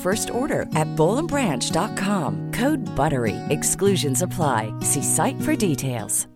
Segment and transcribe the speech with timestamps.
[0.00, 2.52] first order at bowlandbranch.com.
[2.52, 3.36] Code BUTTERY.
[3.50, 4.72] Exclusions apply.
[4.80, 6.26] See site for details.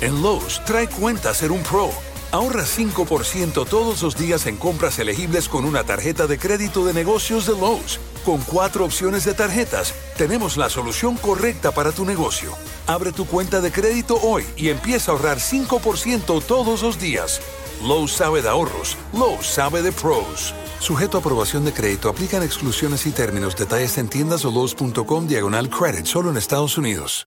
[0.00, 1.90] En Lowe's, trae cuenta ser un pro.
[2.30, 7.46] Ahorra 5% todos los días en compras elegibles con una tarjeta de crédito de negocios
[7.46, 7.98] de Lowe's.
[8.24, 12.52] Con cuatro opciones de tarjetas, tenemos la solución correcta para tu negocio.
[12.86, 17.40] Abre tu cuenta de crédito hoy y empieza a ahorrar 5% todos los días.
[17.82, 18.96] Lowe's sabe de ahorros.
[19.12, 20.54] Lowe's sabe de pros.
[20.80, 23.56] Sujeto a aprobación de crédito, aplican exclusiones y términos.
[23.56, 27.25] Detalles en tiendas o Lowe's.com diagonal credit, solo en Estados Unidos.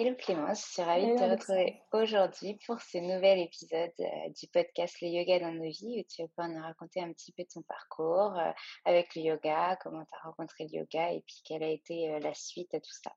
[0.00, 4.46] Hello Clémence, je suis ravie de te retrouver aujourd'hui pour ce nouvel épisode euh, du
[4.46, 7.42] podcast Le Yoga dans nos vies où tu vas pouvoir nous raconter un petit peu
[7.52, 8.52] ton parcours euh,
[8.84, 12.20] avec le yoga, comment tu as rencontré le yoga et puis quelle a été euh,
[12.20, 13.10] la suite à tout ça.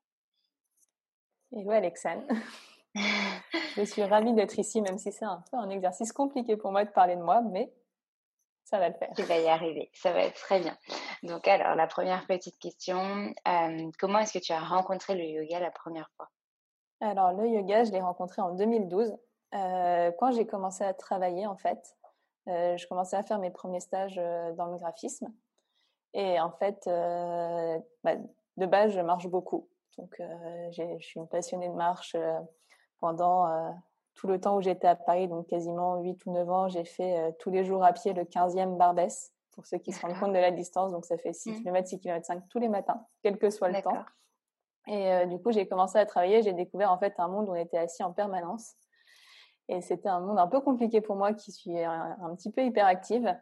[1.52, 2.26] Hello Alexane.
[3.76, 6.84] je suis ravie d'être ici, même si c'est un peu un exercice compliqué pour moi
[6.84, 7.72] de parler de moi, mais
[8.64, 9.12] ça va le faire.
[9.14, 10.76] Tu vas y arriver, ça va être très bien.
[11.22, 13.32] Donc alors, la première petite question,
[14.00, 16.28] comment est-ce que tu as rencontré le yoga la première fois?
[17.02, 19.14] Alors le yoga, je l'ai rencontré en 2012,
[19.54, 21.96] euh, quand j'ai commencé à travailler en fait.
[22.48, 25.32] Euh, je commençais à faire mes premiers stages euh, dans le graphisme.
[26.14, 28.16] Et en fait, euh, bah,
[28.56, 29.68] de base, je marche beaucoup.
[29.98, 30.22] Donc,
[30.70, 32.16] je suis une passionnée de marche
[32.98, 33.74] pendant
[34.14, 36.68] tout le temps où j'étais à Paris, donc quasiment 8 ou 9 ans.
[36.68, 40.18] J'ai fait tous les jours à pied le 15e Barbès, pour ceux qui se rendent
[40.18, 40.92] compte de la distance.
[40.92, 43.82] Donc, ça fait 6 km, 6 km 5 tous les matins, quel que soit le
[43.82, 44.02] temps.
[44.88, 46.42] Et du coup, j'ai commencé à travailler.
[46.42, 48.74] J'ai découvert en fait un monde où on était assis en permanence.
[49.68, 53.32] Et c'était un monde un peu compliqué pour moi qui suis un, petit peu hyperactive.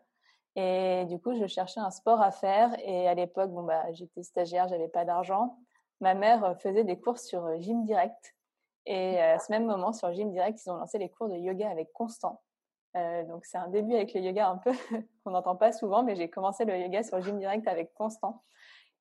[0.54, 2.70] Et du coup, je cherchais un sport à faire.
[2.84, 5.56] Et à l'époque, bon, bah, j'étais stagiaire, j'avais pas d'argent
[6.00, 8.34] ma mère euh, faisait des cours sur euh, Gym Direct.
[8.86, 11.36] Et euh, à ce même moment, sur Gym Direct, ils ont lancé les cours de
[11.36, 12.42] yoga avec Constant.
[12.96, 14.72] Euh, donc c'est un début avec le yoga un peu
[15.24, 18.42] qu'on n'entend pas souvent, mais j'ai commencé le yoga sur Gym Direct avec Constant.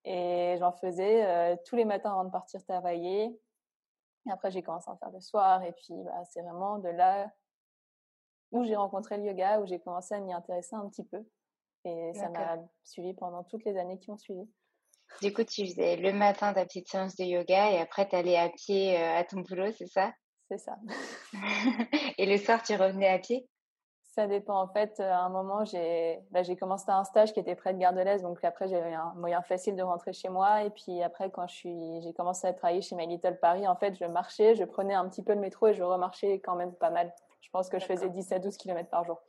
[0.06, 3.40] Et j'en faisais euh, tous les matins avant de partir travailler.
[4.28, 5.64] Et après, j'ai commencé à en faire le soir.
[5.64, 7.32] Et puis, bah, c'est vraiment de là
[8.52, 11.24] où j'ai rencontré le yoga, où j'ai commencé à m'y intéresser un petit peu.
[11.86, 14.48] Et ça m'a suivi pendant toutes les années qui ont suivi.
[15.22, 18.38] Du coup, tu faisais le matin ta petite séance de yoga et après, tu allais
[18.38, 20.14] à pied euh, à ton boulot, c'est ça?
[20.50, 20.78] C'est ça.
[22.18, 23.48] et le soir, tu revenais à pied?
[24.20, 24.60] Ça dépend.
[24.60, 27.94] En fait, à un moment, j'ai bah, commencé un stage qui était près de Gare
[27.94, 28.22] de l'Est.
[28.22, 30.64] Donc après, j'avais un moyen facile de rentrer chez moi.
[30.64, 34.04] Et puis après, quand j'ai commencé à travailler chez My Little Paris, en fait, je
[34.04, 37.14] marchais, je prenais un petit peu le métro et je remarchais quand même pas mal.
[37.40, 39.22] Je pense que je faisais 10 à 12 km par jour.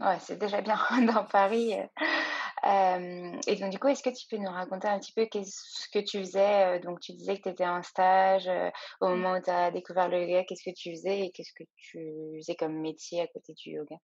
[0.00, 0.76] Ouais, c'est déjà bien
[1.14, 1.76] dans Paris.
[2.64, 5.88] Euh, et donc, du coup, est-ce que tu peux nous raconter un petit peu ce
[5.92, 8.48] que tu faisais Donc, tu disais que tu étais en stage
[9.00, 9.08] au Mmh.
[9.08, 10.44] moment où tu as découvert le yoga.
[10.44, 13.96] Qu'est-ce que tu faisais et qu'est-ce que tu faisais comme métier à côté du yoga?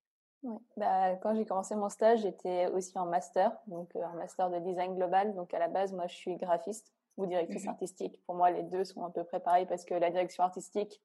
[0.43, 0.59] Ouais.
[0.77, 4.95] Bah, quand j'ai commencé mon stage, j'étais aussi en master, donc un master de design
[4.95, 5.35] global.
[5.35, 8.21] Donc, à la base, moi, je suis graphiste ou directrice Mmh artistique.
[8.27, 11.03] Pour moi, les deux sont à peu près pareils parce que la direction artistique,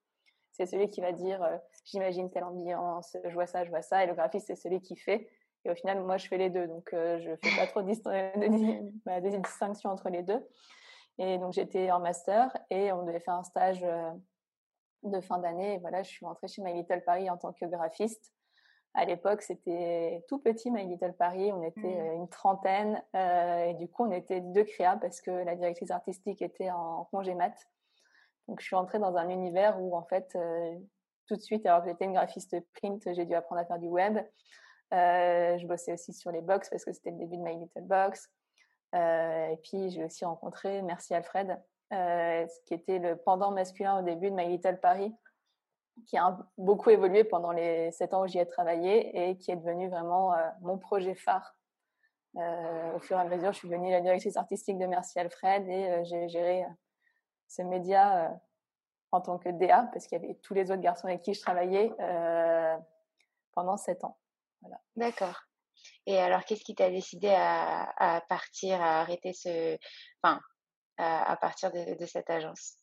[0.51, 4.03] c'est celui qui va dire euh, j'imagine telle ambiance, je vois ça, je vois ça.
[4.03, 5.29] Et le graphiste, c'est celui qui fait.
[5.65, 6.67] Et au final, moi, je fais les deux.
[6.67, 10.47] Donc, je fais pas trop de, bah, des distinctions entre les deux.
[11.17, 13.85] Et donc, j'étais en master et on devait faire un stage
[15.03, 15.75] de fin d'année.
[15.75, 18.33] Et voilà, je suis rentrée chez My Little Paris en tant que graphiste.
[18.95, 21.51] À l'époque, c'était tout petit My Little Paris.
[21.51, 22.13] On était mmh.
[22.15, 23.03] une trentaine.
[23.13, 27.35] et du coup, on était deux créas parce que la directrice artistique était en congé
[27.35, 27.53] mat.
[28.47, 30.35] Donc, je suis entrée dans un univers où, en fait,
[31.27, 33.87] tout de suite, alors que j'étais une graphiste print, j'ai dû apprendre à faire du
[33.87, 34.17] web.
[34.91, 38.29] Je bossais aussi sur les box parce que c'était le début de My Little Box.
[38.93, 41.61] et puis, j'ai aussi rencontré Merci Alfred,
[42.65, 45.13] qui était le pendant masculin au début de My Little Paris,
[46.07, 49.57] qui a beaucoup évolué pendant les sept ans où j'y ai travaillé et qui est
[49.57, 51.55] devenu vraiment mon projet phare.
[52.35, 56.03] au fur et à mesure, je suis devenue la directrice artistique de Merci Alfred et
[56.05, 56.65] j'ai géré
[57.47, 58.39] ce média
[59.11, 61.41] en tant que DA, parce qu'il y avait tous les autres garçons avec qui je
[61.41, 62.77] travaillais euh,
[63.53, 64.17] pendant sept ans.
[64.61, 64.77] Voilà.
[64.95, 65.41] D'accord.
[66.05, 69.77] Et alors, qu'est-ce qui t'a décidé à, partir, à arrêter ce,
[70.21, 70.41] enfin,
[70.97, 72.77] à, partir de, cette agence?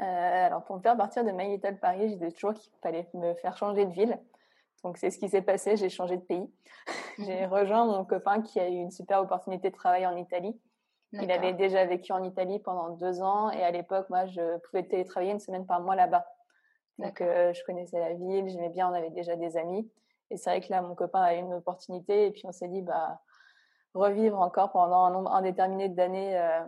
[0.00, 0.04] Euh,
[0.46, 3.34] Alors, pour me faire partir de My Little Paris, j'ai dit toujours qu'il fallait me
[3.34, 4.18] faire changer de ville.
[4.82, 5.76] Donc, c'est ce qui s'est passé.
[5.76, 6.50] J'ai changé de pays.
[7.18, 10.58] j'ai rejoint mon copain qui a eu une super opportunité de travail en Italie.
[11.14, 14.82] Il avait déjà vécu en Italie pendant deux ans et à l'époque, moi, je pouvais
[14.82, 16.24] télétravailler une semaine par mois là-bas.
[16.96, 19.90] Donc, euh, je connaissais la ville, j'aimais bien, on avait déjà des amis.
[20.32, 22.68] Et c'est vrai que là, mon copain a eu une opportunité et puis on s'est
[22.68, 23.20] dit, bah,
[23.94, 26.60] revivre encore pendant un nombre indéterminé d'années euh,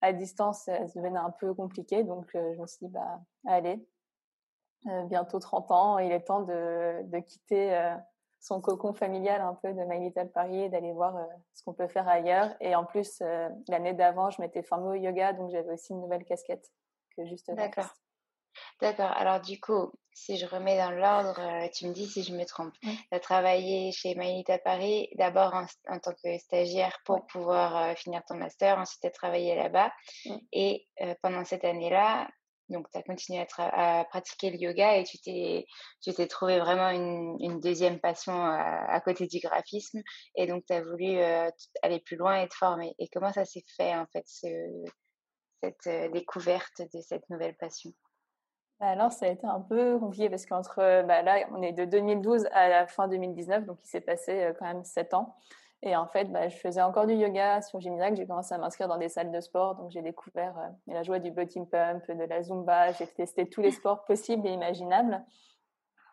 [0.00, 2.04] à distance, ça devenait un peu compliqué.
[2.04, 3.84] Donc, euh, je me suis dit, bah, allez,
[5.06, 7.96] bientôt 30 ans, il est temps de, de quitter
[8.40, 11.24] son cocon familial un peu de My Little Paris et d'aller voir euh,
[11.54, 12.54] ce qu'on peut faire ailleurs.
[12.60, 16.00] Et en plus, euh, l'année d'avant, je m'étais formée au yoga, donc j'avais aussi une
[16.00, 16.70] nouvelle casquette
[17.16, 17.88] que juste D'accord.
[18.80, 19.10] D'accord.
[19.16, 22.44] Alors du coup, si je remets dans l'ordre, euh, tu me dis si je me
[22.44, 22.74] trompe.
[22.82, 28.22] Tu as travaillé chez My Little Paris d'abord en, tant que stagiaire pour pouvoir finir
[28.26, 28.78] ton master.
[28.78, 29.92] Ensuite, tu as travaillé là-bas.
[30.52, 30.86] Et
[31.22, 32.28] pendant cette année-là,
[32.68, 35.66] donc, tu as continué à, pratiquer le yoga et tu t'es,
[36.02, 40.00] tu t'es trouvé vraiment une, deuxième passion à, côté du graphisme.
[40.36, 41.50] Et donc, tu as voulu euh,
[41.82, 42.94] aller plus loin et te former.
[42.98, 47.90] Et comment ça s'est fait, en fait, cette euh, découverte de cette nouvelle passion?
[48.80, 51.84] Bah, alors, ça a été un peu compliqué parce qu'entre, bah, là, on est de
[51.84, 55.34] 2012 à la fin 2019, donc il s'est passé euh, quand même sept ans.
[55.82, 58.14] Et en fait, bah, je faisais encore du yoga sur Gymirac.
[58.16, 59.74] J'ai commencé à m'inscrire dans des salles de sport.
[59.76, 62.92] Donc, j'ai découvert euh, la joie du botting pump, de la zumba.
[62.92, 65.24] J'ai testé tous les sports possibles et imaginables.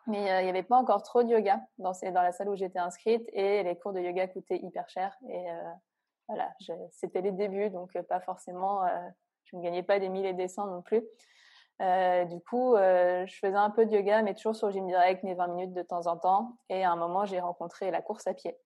[0.08, 2.56] Mais euh, il n'y avait pas encore trop de yoga dans, dans la salle où
[2.56, 3.28] j'étais inscrite.
[3.32, 5.16] Et les cours de yoga coûtaient hyper cher.
[5.28, 5.46] Et
[6.28, 6.52] voilà,
[6.90, 7.70] c'était les débuts.
[7.70, 8.82] Donc, pas forcément,
[9.44, 11.02] je ne gagnais pas des milliers et des cents non plus.
[11.80, 15.48] Du coup, je faisais un peu de yoga, mais toujours sur Gym Direct, mes 20
[15.48, 16.56] minutes de temps en temps.
[16.68, 18.56] Et à un moment, j'ai rencontré la course à pied.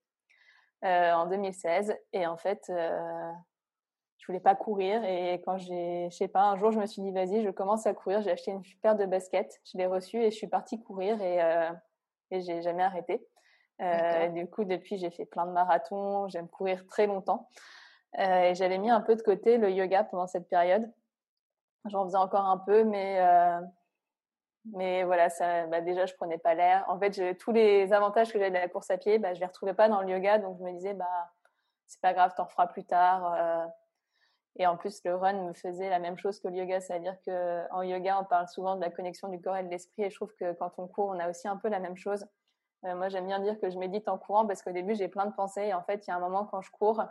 [0.83, 1.95] Euh, en 2016.
[2.15, 3.33] Et en fait, euh,
[4.17, 5.05] je voulais pas courir.
[5.05, 7.87] Et quand j'ai, je sais pas, un jour, je me suis dit, vas-y, je commence
[7.87, 8.23] à courir.
[8.23, 9.61] J'ai acheté une paire de baskets.
[9.71, 11.71] Je l'ai reçue et je suis partie courir et, euh,
[12.31, 13.27] et j'ai jamais arrêté.
[13.83, 16.29] Euh, du coup, depuis, j'ai fait plein de marathons.
[16.29, 17.51] J'aime courir très longtemps.
[18.19, 20.91] Euh, et j'avais mis un peu de côté le yoga pendant cette période.
[21.87, 23.61] J'en faisais encore un peu, mais euh,
[24.67, 26.85] mais voilà, ça, bah déjà, je prenais pas l'air.
[26.88, 29.47] En fait, tous les avantages que j'avais de la course à pied, bah, je les
[29.47, 30.38] retrouvais pas dans le yoga.
[30.38, 31.31] Donc, je me disais, bah,
[31.87, 33.35] c'est pas grave, t'en feras plus tard.
[33.35, 33.67] Euh.
[34.56, 36.81] Et en plus, le run me faisait la même chose que le yoga.
[36.81, 40.02] C'est-à-dire qu'en yoga, on parle souvent de la connexion du corps et de l'esprit.
[40.02, 42.26] Et je trouve que quand on court, on a aussi un peu la même chose.
[42.85, 45.26] Euh, moi, j'aime bien dire que je médite en courant parce qu'au début, j'ai plein
[45.26, 45.66] de pensées.
[45.66, 47.02] Et en fait, il y a un moment quand je cours,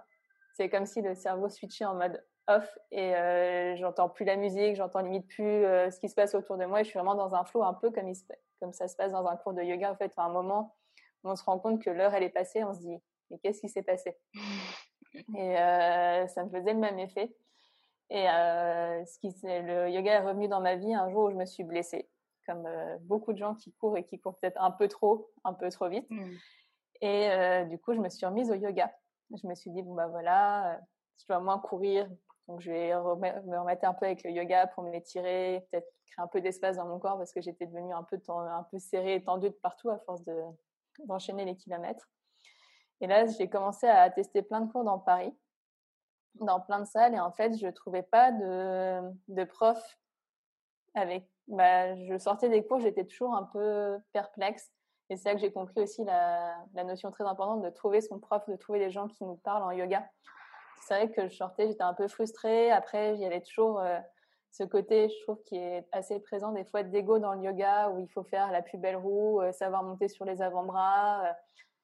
[0.53, 4.75] c'est comme si le cerveau switchait en mode off et euh, j'entends plus la musique,
[4.75, 7.15] j'entends limite plus euh, ce qui se passe autour de moi et je suis vraiment
[7.15, 8.11] dans un flow un peu comme,
[8.59, 9.91] comme ça se passe dans un cours de yoga.
[9.91, 10.75] En fait, à un moment
[11.23, 12.97] où on se rend compte que l'heure elle est passée, on se dit
[13.29, 14.17] mais qu'est-ce qui s'est passé?
[15.35, 17.35] Et euh, ça me faisait le même effet.
[18.11, 21.45] Et ce qui, le yoga est revenu dans ma vie un jour où je me
[21.45, 22.09] suis blessée,
[22.47, 22.67] comme
[23.01, 25.89] beaucoup de gens qui courent et qui courent peut-être un peu trop, un peu trop
[25.89, 26.09] vite.
[26.09, 26.31] Mmh.
[27.01, 28.91] Et du coup, je me suis remise au yoga.
[29.39, 30.79] Je me suis dit bon bah voilà,
[31.19, 32.09] je dois moins courir,
[32.49, 36.27] donc, je vais me remettre un peu avec le yoga pour m'étirer, peut-être créer un
[36.27, 39.23] peu d'espace dans mon corps parce que j'étais devenue un peu, un peu serrée et
[39.23, 40.23] tendue de partout à force
[41.05, 42.09] d'enchaîner les kilomètres.
[43.01, 45.31] Et là, j'ai commencé à tester plein de cours dans Paris,
[46.41, 47.13] dans plein de salles.
[47.13, 49.79] Et en fait, je ne trouvais pas de, de prof
[50.95, 51.29] avec.
[51.49, 54.71] Bah, je sortais des cours, j'étais toujours un peu perplexe.
[55.11, 58.19] Et c'est là que j'ai compris aussi la, la, notion très importante de trouver son
[58.19, 60.03] prof, de trouver des gens qui nous parlent en yoga
[60.81, 62.71] c'est vrai que je sortais, j'étais un peu frustrée.
[62.71, 63.99] Après, il y avait toujours euh,
[64.51, 67.99] ce côté, je trouve, qui est assez présent des fois d'ego dans le yoga, où
[67.99, 71.25] il faut faire la plus belle roue, euh, savoir monter sur les avant-bras.
[71.25, 71.33] Euh.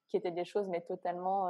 [0.07, 1.49] qui étaient des choses mais totalement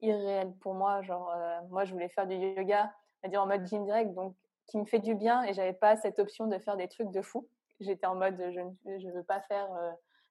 [0.00, 1.02] irréelles pour moi.
[1.02, 1.28] Genre,
[1.70, 2.90] moi, je voulais faire du yoga,
[3.24, 4.34] à dire en mode gym direct, donc
[4.68, 7.20] qui me fait du bien et j'avais pas cette option de faire des trucs de
[7.20, 7.48] fou.
[7.80, 9.68] J'étais en mode je ne veux pas faire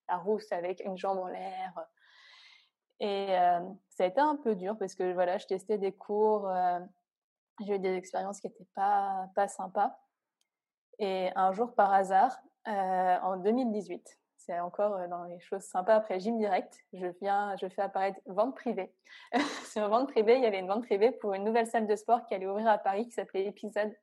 [0.08, 1.74] la rousse avec une jambe en l'air.
[3.00, 3.28] Et
[3.90, 6.50] ça a été un peu dur parce que voilà, je testais des cours,
[7.66, 9.98] j'ai eu des expériences qui n'étaient pas, pas sympas.
[11.00, 16.38] Et un jour, par hasard, en 2018, c'est encore dans les choses sympas après Gym
[16.38, 18.94] Direct, je viens, je fais apparaître vente privée.
[19.72, 22.26] Sur vente privée, il y avait une vente privée pour une nouvelle salle de sport
[22.26, 23.94] qui allait ouvrir à Paris qui s'appelait Épisode.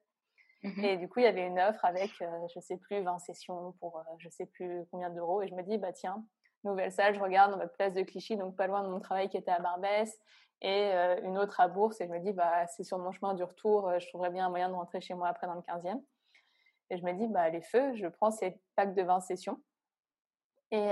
[0.65, 2.11] Mmh et du coup, il y avait une offre avec,
[2.55, 5.43] je sais plus, 20 sessions pour je sais plus combien d'euros.
[5.43, 6.25] Et je me dis, bah tiens,
[6.65, 9.29] nouvelle salle, je regarde dans ma place de Clichy, donc pas loin de mon travail
[9.29, 10.19] qui était à Barbès,
[10.61, 10.93] et
[11.25, 12.01] une autre à Bourse.
[12.01, 14.51] Et je me dis, bah c'est sur mon chemin du retour, je trouverais bien un
[14.51, 16.01] moyen de rentrer chez moi après dans le 15e.
[16.91, 19.61] Et je me dis, bah les feux, je prends ces packs de 20 sessions.
[20.71, 20.91] Et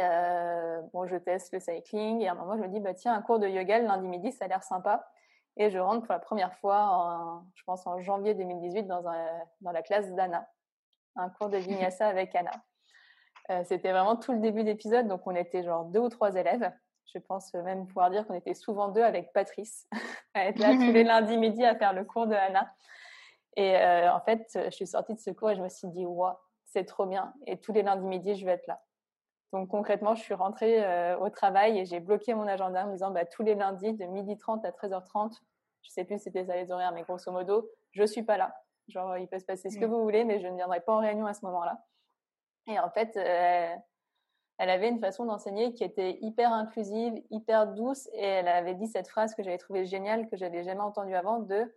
[0.92, 2.20] bon, je teste le cycling.
[2.20, 4.08] Et à un moment, je me dis, bah tiens, un cours de yoga le lundi
[4.08, 5.08] midi, ça a l'air sympa.
[5.56, 9.26] Et je rentre pour la première fois, je pense en janvier 2018, dans, un,
[9.60, 10.48] dans la classe d'Anna,
[11.16, 12.52] un cours de vinyasa avec Anna.
[13.50, 16.71] Euh, c'était vraiment tout le début d'épisode, donc on était genre deux ou trois élèves.
[17.12, 19.88] Je pense même pouvoir dire qu'on était souvent deux avec Patrice,
[20.35, 22.73] à être là tous les lundis midi à faire le cours de Anna.
[23.57, 26.07] Et euh, en fait, je suis sortie de ce cours et je me suis dit,
[26.07, 27.35] waouh, c'est trop bien.
[27.47, 28.80] Et tous les lundis midi, je vais être là.
[29.52, 32.92] Donc concrètement, je suis rentrée euh, au travail et j'ai bloqué mon agenda en me
[32.92, 35.37] disant bah, tous les lundis de 12h30 à 13h30,
[35.83, 38.54] je sais plus si c'était ça les horaires, mais grosso modo, je suis pas là.
[38.87, 40.99] Genre, il peut se passer ce que vous voulez, mais je ne viendrai pas en
[40.99, 41.80] réunion à ce moment-là.
[42.66, 43.74] Et en fait, euh,
[44.58, 48.86] elle avait une façon d'enseigner qui était hyper inclusive, hyper douce, et elle avait dit
[48.86, 51.74] cette phrase que j'avais trouvée géniale, que j'avais jamais entendue avant, de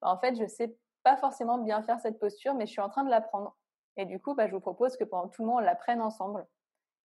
[0.00, 0.74] en fait, je sais
[1.04, 3.56] pas forcément bien faire cette posture, mais je suis en train de l'apprendre.
[3.96, 6.46] Et du coup, bah, je vous propose que pendant tout le monde, on l'apprenne ensemble.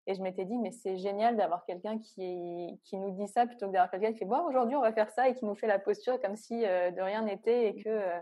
[0.07, 3.67] Et je m'étais dit, mais c'est génial d'avoir quelqu'un qui, qui nous dit ça plutôt
[3.67, 5.67] que d'avoir quelqu'un qui fait, bon, aujourd'hui, on va faire ça et qui nous fait
[5.67, 8.21] la posture comme si euh, de rien n'était et que euh,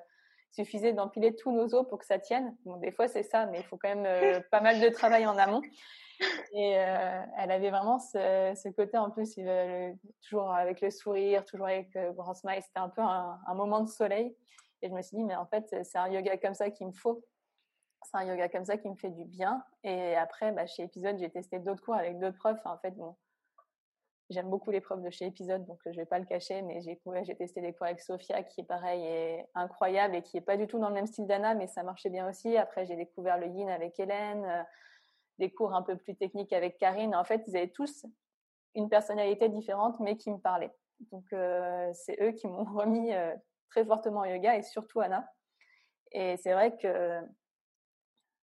[0.54, 2.56] suffisait d'empiler tous nos os pour que ça tienne.
[2.64, 5.26] Bon, des fois, c'est ça, mais il faut quand même euh, pas mal de travail
[5.26, 5.62] en amont.
[6.52, 9.34] Et elle avait vraiment ce, côté en plus,
[10.24, 12.62] toujours avec le sourire, toujours avec le grand smile.
[12.62, 14.36] C'était un peu un, moment de soleil.
[14.80, 16.92] Et je me suis dit, mais en fait, c'est un yoga comme ça qu'il me
[16.92, 17.24] faut
[18.04, 19.64] c'est un yoga comme ça qui me fait du bien.
[19.82, 22.64] Et après, bah, chez Épisode, j'ai testé d'autres cours avec d'autres profs.
[22.64, 23.16] En fait, bon,
[24.30, 27.00] j'aime beaucoup les profs de chez Épisode, donc je vais pas le cacher, mais j'ai
[27.22, 30.56] j'ai testé des cours avec Sophia, qui est pareil et incroyable et qui est pas
[30.56, 32.56] du tout dans le même style d'Anna, mais ça marchait bien aussi.
[32.56, 34.62] Après, j'ai découvert le Yin avec Hélène, euh,
[35.38, 37.14] des cours un peu plus techniques avec Karine.
[37.14, 38.06] En fait, ils avaient tous
[38.74, 40.74] une personnalité différente, mais qui me parlaient.
[41.12, 43.34] Donc, euh, c'est eux qui m'ont remis euh,
[43.70, 45.28] très fortement au yoga et surtout Anna.
[46.12, 47.20] Et c'est vrai que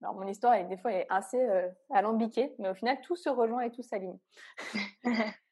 [0.01, 3.29] alors, mon histoire, est, des fois, est assez euh, alambiquée, mais au final, tout se
[3.29, 4.17] rejoint et tout s'aligne.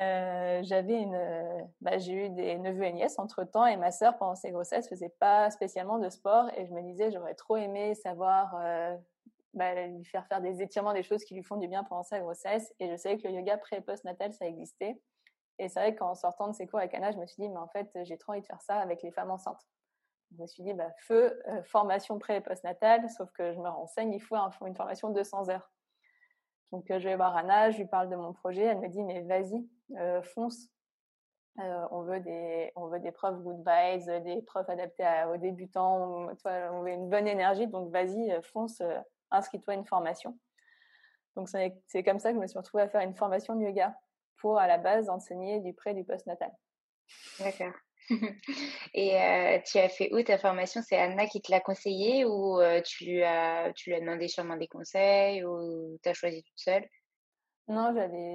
[0.00, 3.90] euh, j'avais une, euh, bah, j'ai eu des neveux et nièces entre temps, et ma
[3.90, 7.56] sœur, pendant ses grossesses, faisait pas spécialement de sport, et je me disais, j'aurais trop
[7.56, 8.96] aimé savoir euh,
[9.54, 12.20] bah, lui faire faire des étirements, des choses qui lui font du bien pendant sa
[12.20, 12.72] grossesse.
[12.80, 15.00] Et je savais que le yoga pré et post-natal, ça existait.
[15.58, 17.58] Et c'est vrai qu'en sortant de ces cours avec Anna, je me suis dit, mais
[17.58, 19.66] en fait, j'ai trop envie de faire ça avec les femmes enceintes
[20.36, 24.12] je me suis dit, bah, feu, formation pré- et postnatale, sauf que je me renseigne,
[24.12, 25.72] il faut une formation de 200 heures.
[26.72, 29.22] Donc, je vais voir Anna, je lui parle de mon projet, elle me dit, mais
[29.22, 29.68] vas-y,
[29.98, 30.68] euh, fonce.
[31.56, 36.82] on, veut des, on veut des profs good vibes, des profs adaptés aux débutants, on,
[36.82, 38.82] veut une bonne énergie, donc vas-y, fonce,
[39.30, 40.38] inscris-toi à une formation.
[41.36, 43.94] Donc, c'est comme ça que je me suis retrouvée à faire une formation de yoga
[44.38, 46.50] pour, à la base, enseigner du pré- du postnatal.
[47.38, 47.72] D'accord.
[48.94, 50.82] Et tu as fait où ta formation?
[50.84, 54.66] C'est Anna qui te l'a conseillé ou tu, as, tu lui as demandé sûrement des
[54.66, 56.84] conseils ou tu as choisi toute seule?
[57.70, 57.94] Non,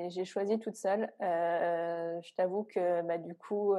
[0.10, 1.12] j'ai choisi toute seule.
[1.20, 3.76] je t'avoue que bah, du coup,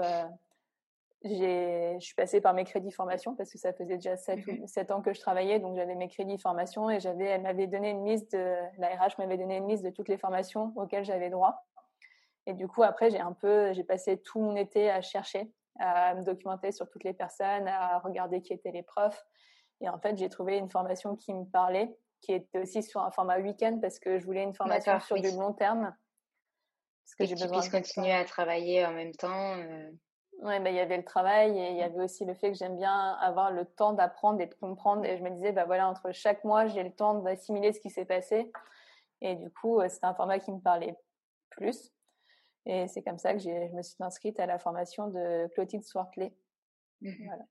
[1.24, 5.02] je suis passée par mes crédits formation parce que ça faisait déjà 7, mmh ans
[5.02, 8.32] que je travaillais, donc j'avais mes crédits formation et j'avais, elle m'avait donné une liste
[8.32, 11.64] de, la RH m'avait donné une liste de toutes les formations auxquelles j'avais droit.
[12.46, 16.14] Et du coup, après, j'ai un peu, j'ai passé tout mon été à chercher à
[16.14, 19.26] me documenter sur toutes les personnes, à regarder qui étaient les profs.
[19.80, 23.10] Et en fait, j'ai trouvé une formation qui me parlait, qui était aussi sur un
[23.10, 25.94] format week-end parce que je voulais une formation sur du long terme.
[27.04, 29.56] Parce que j'ai besoin de continuer à travailler en même temps.
[29.58, 29.90] Euh...
[30.42, 32.58] Oui, bah, il y avait le travail et il y avait aussi le fait que
[32.58, 35.04] j'aime bien avoir le temps d'apprendre et de comprendre.
[35.04, 37.90] Et je me disais, bah voilà, entre chaque mois, j'ai le temps d'assimiler ce qui
[37.90, 38.52] s'est passé.
[39.22, 40.96] Et du coup, euh, c'était un format qui me parlait
[41.50, 41.92] plus.
[42.66, 46.34] Et c'est comme ça que je me suis inscrite à la formation de Clotilde Swartley.
[47.00, 47.44] Mmh voilà.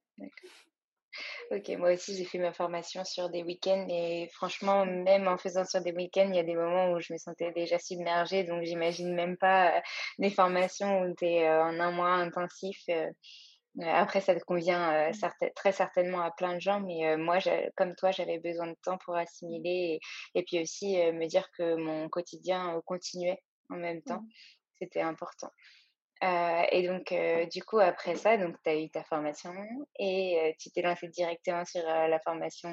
[1.50, 5.64] Ok, moi aussi j'ai fait ma formation sur des week-ends et franchement, même en faisant
[5.64, 8.64] sur des week-ends, il y a des moments où je me sentais déjà submergée, donc
[8.64, 9.82] j'imagine même pas
[10.18, 12.78] des formations où tu es en un mois intensif.
[13.80, 15.50] après, ça te convient mmh.
[15.54, 17.38] très certainement à plein de gens, mais moi,
[17.76, 20.00] comme toi, j'avais besoin de temps pour assimiler
[20.34, 24.20] et, puis aussi me dire que mon quotidien continuait en même temps.
[24.20, 24.30] Mmh.
[24.78, 25.50] C'était important.
[26.22, 29.52] Euh, et donc, euh, du coup, après ça, donc tu as eu ta formation
[29.98, 32.70] et euh, tu t'es lancée directement sur la formation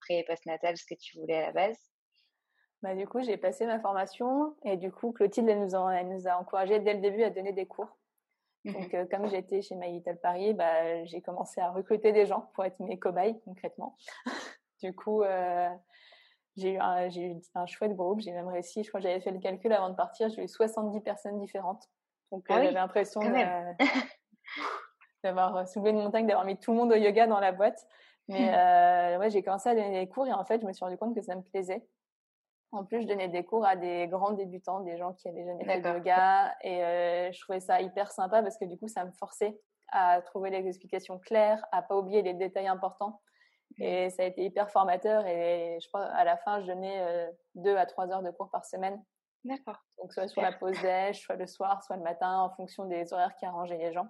[0.00, 1.78] pré- et post-natale, ce que tu voulais à la base?
[2.82, 6.08] Bah, du coup, j'ai passé ma formation et du coup, Clotilde, elle nous, a, elle
[6.08, 7.88] nous a encouragé dès le début à donner des cours.
[8.64, 12.50] Mmh donc, comme j'étais chez My Little Paris, bah, j'ai commencé à recruter des gens
[12.54, 13.96] pour être mes cobayes, concrètement.
[14.82, 15.22] du coup,
[16.56, 18.20] j'ai eu, un, eu un chouette groupe.
[18.20, 20.48] J'ai même réussi, je crois que j'avais fait le calcul avant de partir, j'ai eu
[20.48, 21.88] 70 personnes différentes.
[22.32, 23.20] Donc ah j'avais l'impression
[25.22, 27.86] d'avoir soulevé une montagne, d'avoir mis tout le monde au yoga dans la boîte.
[28.28, 30.84] Mais euh, ouais, j'ai commencé à donner des cours et en fait, je me suis
[30.84, 31.84] rendu compte que ça me plaisait.
[32.70, 35.64] En plus, je donnais des cours à des grands débutants, des gens qui avaient jamais
[35.64, 36.54] fait de yoga.
[36.62, 40.22] Et euh, je trouvais ça hyper sympa parce que du coup, ça me forçait à
[40.22, 43.20] trouver les explications claires, à pas oublier les détails importants.
[43.76, 43.82] Mmh.
[43.82, 45.26] Et ça a été hyper formateur.
[45.26, 48.48] Et je crois, à la fin, je donnais euh, deux à trois heures de cours
[48.50, 49.02] par semaine
[49.44, 49.82] D'accord.
[49.98, 53.12] Donc, soit sur la pause déj, soit le soir, soit le matin, en fonction des
[53.12, 54.08] horaires qui arrangeaient les gens.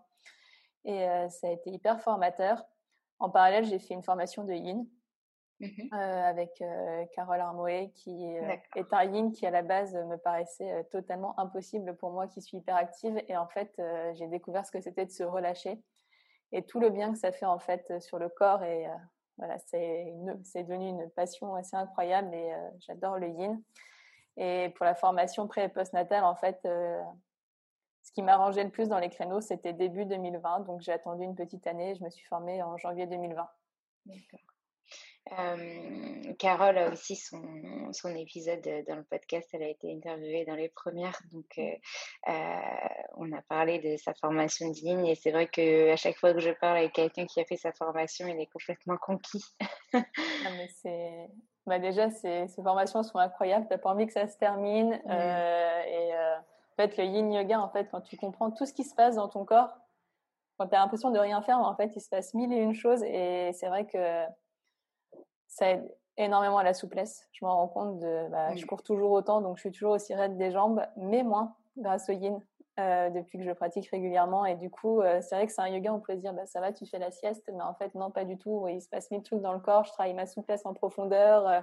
[0.84, 2.64] Et euh, ça a été hyper formateur.
[3.18, 4.86] En parallèle, j'ai fait une formation de yin
[5.60, 8.34] mmh euh, avec euh, Carole Armoé, qui
[8.74, 12.58] est un yin qui, à la base, me paraissait totalement impossible pour moi qui suis
[12.58, 13.22] hyper active.
[13.28, 13.80] Et en fait,
[14.14, 15.80] j'ai découvert ce que c'était de se relâcher
[16.50, 18.64] et tout le bien que ça fait, en fait, sur le corps.
[18.64, 18.88] Et
[19.38, 20.12] voilà, c'est
[20.56, 23.62] devenu une passion assez incroyable et j'adore le yin.
[24.36, 27.02] Et pour la formation pré- et post-natale, en fait, euh,
[28.02, 30.60] ce qui m'arrangeait le plus dans les créneaux, c'était début 2020.
[30.60, 31.94] Donc, j'ai attendu une petite année.
[31.94, 33.48] Je me suis formée en janvier 2020.
[34.06, 34.40] D'accord.
[35.38, 39.48] Euh, Carole a aussi son, son, épisode dans le podcast.
[39.52, 41.18] Elle a été interviewée dans les premières.
[41.30, 42.28] Donc, euh,
[43.14, 45.06] on a parlé de sa formation de ligne.
[45.06, 47.72] Et c'est vrai qu'à chaque fois que je parle avec quelqu'un qui a fait sa
[47.72, 49.44] formation, il est complètement conquis.
[49.92, 50.02] ah,
[50.50, 51.28] mais c'est
[51.66, 53.66] bah déjà, ces, ces, formations sont incroyables.
[53.68, 55.00] T'as pas envie que ça se termine.
[55.08, 58.72] Euh, et euh, en fait, le yin yoga, en fait, quand tu comprends tout ce
[58.72, 59.70] qui se passe dans ton corps,
[60.58, 62.74] quand tu as l'impression de rien faire, en fait, il se passe mille et une
[62.74, 63.02] choses.
[63.04, 64.24] Et c'est vrai que
[65.46, 67.28] ça aide énormément à la souplesse.
[67.32, 70.14] Je m'en rends compte de, bah, je cours toujours autant, donc je suis toujours aussi
[70.14, 72.40] raide des jambes, mais moins grâce au yin.
[72.80, 74.46] Euh, depuis que je pratique régulièrement.
[74.46, 76.46] Et du coup, euh, c'est vrai que c'est un yoga, on peut se dire, bah,
[76.46, 78.66] ça va, tu fais la sieste, mais en fait, non, pas du tout.
[78.66, 81.46] Il se passe mille trucs dans le corps, je travaille ma souplesse en profondeur.
[81.46, 81.60] Euh.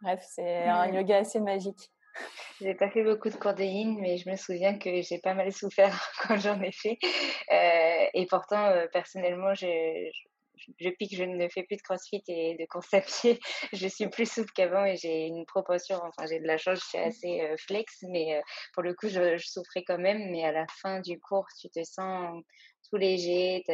[0.00, 1.90] Bref, c'est un yoga assez magique.
[2.62, 5.34] J'ai pas fait beaucoup de cours de yin, mais je me souviens que j'ai pas
[5.34, 5.92] mal souffert
[6.22, 6.96] quand j'en ai fait.
[8.14, 9.66] et pourtant, personnellement, je,
[10.80, 13.38] depuis que je ne fais plus de crossfit et de course à pied,
[13.72, 16.86] je suis plus souple qu'avant et j'ai une proportion, enfin j'ai de la chance, je
[16.86, 18.40] suis assez euh, flex, mais euh,
[18.72, 20.30] pour le coup, je, souffrais quand même.
[20.30, 22.42] Mais à la fin du cours, tu te sens
[22.90, 23.64] tout léger,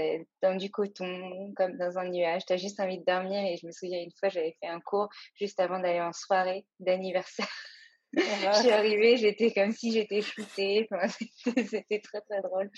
[0.43, 3.45] dans du coton, comme dans un nuage, tu as juste envie de dormir.
[3.45, 6.65] Et je me souviens une fois, j'avais fait un cours juste avant d'aller en soirée
[6.79, 7.49] d'anniversaire.
[8.13, 10.89] je suis arrivée, j'étais comme si j'étais shootée.
[11.69, 12.71] c'était très très drôle.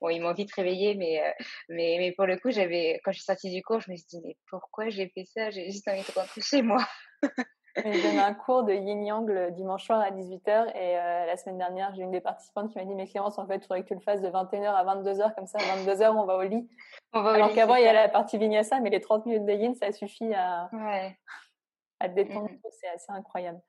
[0.00, 3.18] Bon, ils m'ont vite réveillée, mais, euh, mais, mais pour le coup, j'avais, quand je
[3.18, 5.50] suis sortie du cours, je me suis dit, mais pourquoi j'ai fait ça?
[5.50, 6.84] J'ai juste envie de rentrer chez moi.
[7.76, 11.36] je donne un cours de yin yang le dimanche soir à 18h et euh, la
[11.36, 13.82] semaine dernière, j'ai une des participantes qui m'a dit Mais Clémence, en fait, il faudrait
[13.82, 16.42] que tu le fasses de 21h à 22h, comme ça, à 22h, on va au
[16.42, 16.68] lit.
[17.12, 19.92] Alors qu'avant, il y a la partie vinyasa, mais les 30 minutes de yin, ça
[19.92, 21.18] suffit à, ouais.
[22.00, 22.50] à te détendre.
[22.50, 22.58] Mm.
[22.70, 23.60] C'est assez incroyable.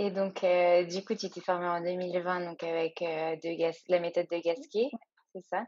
[0.00, 4.00] Et donc, euh, du coup, tu t'es formée en 2020 donc avec euh, de la
[4.00, 4.88] méthode de Gasquet,
[5.34, 5.64] c'est ça?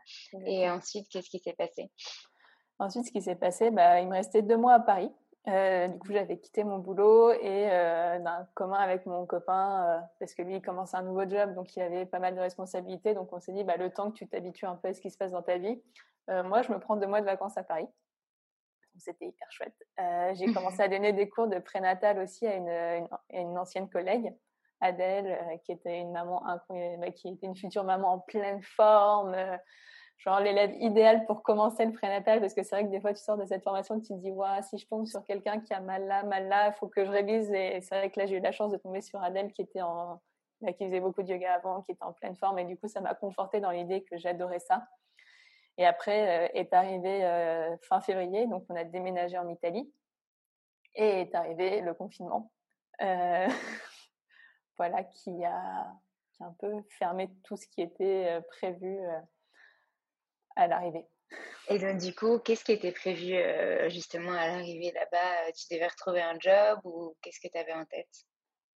[0.46, 1.90] Et ensuite, qu'est-ce qui s'est passé?
[2.78, 5.12] Ensuite, ce qui s'est passé, bah, il me restait deux mois à Paris.
[5.48, 7.66] Euh, du coup, j'avais quitté mon boulot et
[8.24, 11.82] d'un commun avec mon copain, parce que lui, il commençait un nouveau job, donc il
[11.82, 13.12] avait pas mal de responsabilités.
[13.12, 15.10] Donc, on s'est dit, bah, le temps que tu t'habitues un peu à ce qui
[15.10, 15.82] se passe dans ta vie,
[16.28, 17.86] moi, je me prends deux mois de vacances à Paris
[19.02, 19.74] c'était hyper chouette.
[20.00, 24.34] Euh, j'ai commencé à donner des cours de prénatal aussi à une, une, ancienne collègue,
[24.80, 29.34] Adèle, euh, qui était une maman bah, qui était une future maman en pleine forme,
[29.34, 29.56] euh,
[30.18, 33.22] genre l'élève idéal pour commencer le prénatal, parce que c'est vrai que des fois tu
[33.22, 35.80] sors de cette formation, tu te dis, ouais, si je tombe sur quelqu'un qui a
[35.80, 37.50] mal là, mal là, il faut que je révise.
[37.52, 39.82] Et c'est vrai que là j'ai eu la chance de tomber sur Adèle qui était
[39.82, 40.20] en
[40.62, 42.86] bah, qui faisait beaucoup de yoga avant, qui était en pleine forme, et du coup
[42.86, 44.86] ça m'a conforté dans l'idée que j'adorais ça.
[45.78, 49.90] Et après euh, est arrivé euh, fin février, donc on a déménagé en Italie
[50.94, 52.52] et est arrivé le confinement.
[53.00, 53.48] Euh,
[54.76, 55.92] voilà, qui a,
[56.40, 58.98] un peu fermé tout ce qui était prévu
[60.56, 61.06] à l'arrivée.
[61.68, 63.36] Et donc, du coup, qu'est-ce qui était prévu
[63.90, 65.52] justement à l'arrivée là-bas?
[65.52, 68.10] Tu devais retrouver un job ou qu'est-ce que tu avais en tête?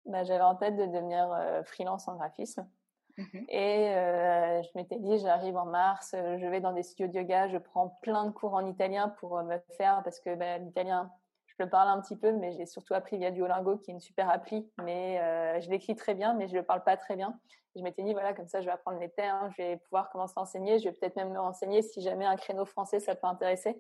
[0.04, 1.28] Bah, J'avais en tête de devenir
[1.66, 2.70] freelance en graphisme.
[3.18, 3.88] Mmh Et
[4.62, 7.98] je m'étais dit, j'arrive en mars, je vais dans des studios de yoga, je prends
[8.02, 11.10] plein de cours en italien pour me faire, parce que bah, l'italien,
[11.46, 14.00] je le parle un petit peu, mais j'ai surtout appris via Duolingo, qui est une
[14.00, 15.18] super appli, mais
[15.60, 17.38] je l'écris très bien, mais je le parle pas très bien.
[17.74, 20.34] je m'étais dit, voilà, comme ça, je vais apprendre les termes, je vais pouvoir commencer
[20.36, 23.26] à enseigner, je vais peut-être même me renseigner si jamais un créneau français, ça peut
[23.26, 23.72] intéresser.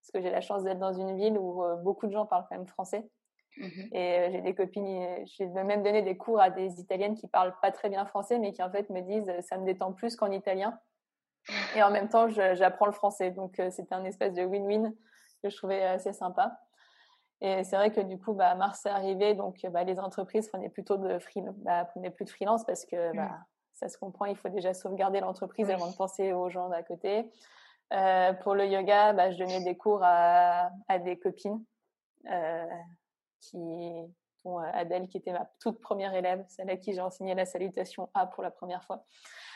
[0.00, 2.56] Parce que j'ai la chance d'être dans une ville où beaucoup de gens parlent quand
[2.56, 3.08] même français.
[3.56, 7.54] Mmh et j'ai des copines, j'ai même donné des cours à des Italiennes qui parlent
[7.60, 10.30] pas très bien français, mais qui en fait me disent ça me détend plus qu'en
[10.30, 10.78] italien.
[11.74, 13.30] Et en même temps, j'apprends le français.
[13.30, 14.94] Donc c'était un espèce de win-win
[15.42, 16.60] que je trouvais assez sympa.
[17.40, 20.68] Et c'est vrai que du coup, bah, mars est arrivé, donc bah, les entreprises prenaient
[20.68, 23.44] plutôt de free, bah, prenaient plus de freelance parce que bah, mmh.
[23.72, 27.30] ça se comprend, il faut déjà sauvegarder l'entreprise avant de penser aux gens d'à côté.
[27.92, 31.64] Euh, pour le yoga, bah, je donnais des cours à, à des copines.
[32.30, 32.66] Euh,
[33.40, 33.58] qui,
[34.44, 38.10] dont Adèle, qui était ma toute première élève, celle à qui j'ai enseigné la salutation
[38.14, 39.04] A pour la première fois,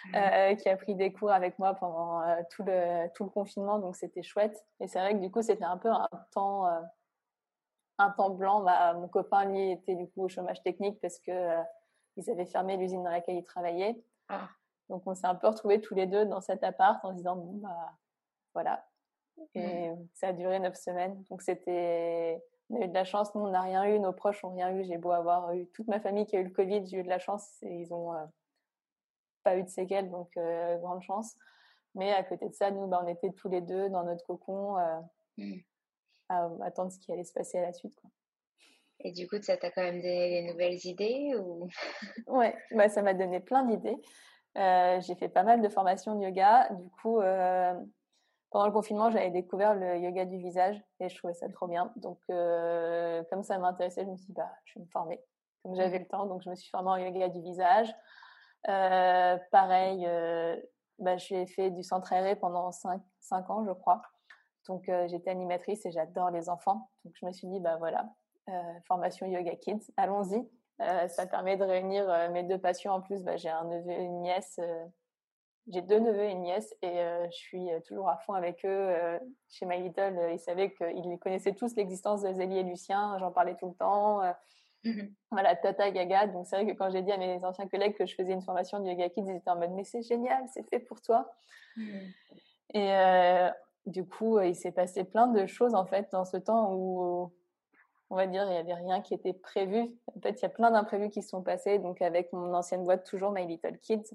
[0.06, 0.14] mmh.
[0.14, 3.78] euh, qui a pris des cours avec moi pendant euh, tout, le, tout le confinement,
[3.78, 4.66] donc c'était chouette.
[4.80, 6.80] Et c'est vrai que du coup, c'était un peu un temps, euh,
[7.98, 8.62] un temps blanc.
[8.62, 11.56] Bah, mon copain, lui, était du coup au chômage technique parce que
[12.16, 14.00] ils avaient fermé l'usine dans laquelle il travaillait.
[14.28, 14.48] Ah.
[14.88, 17.36] Donc on s'est un peu retrouvés tous les deux dans cet appart en se disant,
[17.36, 17.92] bon, bah
[18.52, 18.86] voilà.
[19.54, 20.08] Et mmh.
[20.14, 21.24] ça a duré neuf semaines.
[21.30, 24.42] Donc c'était on a eu de la chance, nous on n'a rien eu, nos proches
[24.42, 24.84] n'ont rien eu.
[24.84, 27.08] J'ai beau avoir eu toute ma famille qui a eu le Covid, j'ai eu de
[27.08, 28.24] la chance et ils ont euh,
[29.42, 31.34] pas eu de séquelles, donc euh, grande chance.
[31.94, 34.78] Mais à côté de ça, nous, bah, on était tous les deux dans notre cocon
[34.78, 35.00] euh,
[35.38, 35.54] mmh.
[36.28, 37.94] à attendre ce qui allait se passer à la suite.
[38.00, 38.10] Quoi.
[39.00, 41.68] Et du coup, ça t'a quand même donné des nouvelles idées ou?
[42.26, 43.98] Ouais, bah, ça m'a donné plein d'idées.
[44.56, 46.68] j'ai fait pas mal de formations de yoga.
[46.70, 47.20] Du coup,
[48.54, 51.92] pendant le confinement, j'avais découvert le yoga du visage et je trouvais ça trop bien.
[51.96, 55.20] Donc, euh, comme ça m'intéressait, je me suis dit, bah, je vais me former.
[55.64, 57.92] Comme j'avais le temps, donc je me suis formée en yoga du visage.
[58.68, 60.56] Euh, pareil, euh,
[61.00, 63.00] bah, j'ai fait du centre aéré pendant 5,
[63.50, 64.02] ans, je crois.
[64.68, 66.88] Donc, j'étais animatrice et j'adore les enfants.
[67.04, 68.06] Donc, je me suis dit, bah voilà,
[68.86, 70.48] formation Yoga Kids, allons-y.
[71.08, 72.92] ça permet de réunir mes deux passions.
[72.92, 74.60] En plus, bah, j'ai un neveu et une nièce
[75.68, 78.64] j'ai deux neveux et une nièce et euh, je suis euh, toujours à fond avec
[78.64, 78.68] eux.
[78.68, 83.16] Euh, chez My Little, ils savaient qu'ils connaissaient tous l'existence de Zélie et Lucien.
[83.18, 84.20] J'en parlais tout le temps.
[84.84, 86.26] Mmh voilà, Tata Gaga.
[86.26, 88.42] Donc c'est vrai que quand j'ai dit à mes anciens collègues que je faisais une
[88.42, 91.32] formation de Yoga Kids, ils étaient en mode mais c'est génial, c'est fait pour toi.
[91.76, 91.98] Mmh.
[92.74, 93.48] Et
[93.86, 97.32] du coup, il s'est passé plein de choses en fait dans ce temps où
[98.10, 99.90] on va dire, il n'y avait rien qui était prévu.
[100.14, 101.78] En fait, il y a plein d'imprévus qui se sont passés.
[101.78, 104.14] Donc, avec mon ancienne boîte, toujours My Little Kids,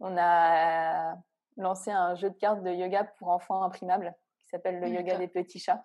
[0.00, 1.14] on a
[1.56, 5.28] lancé un jeu de cartes de yoga pour enfants imprimables qui s'appelle le yoga des
[5.28, 5.84] petits chats.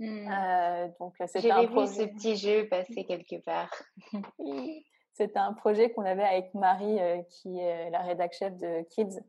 [0.00, 3.70] Euh, donc c'était un vu ce petit jeu passer quelque part.
[5.12, 9.20] c'était un projet qu'on avait avec Marie, euh, qui est la rédac chef de Kids.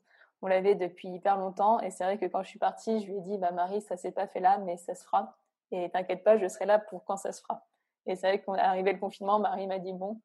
[0.42, 3.18] On l'avait depuis hyper longtemps et c'est vrai que quand je suis partie, je lui
[3.18, 5.38] ai dit bah Marie, ça s'est pas fait là, mais ça se fera.
[5.72, 7.66] Et t'inquiète pas, je serai là pour quand ça se fera.
[8.06, 10.22] Et c'est vrai qu'on est arrivé le confinement, Marie m'a dit bon,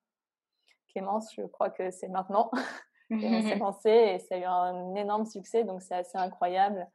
[0.88, 2.50] Clémence, je crois que c'est maintenant.
[3.10, 6.86] Et on s'est lancé et ça a eu un énorme succès, donc c'est assez incroyable.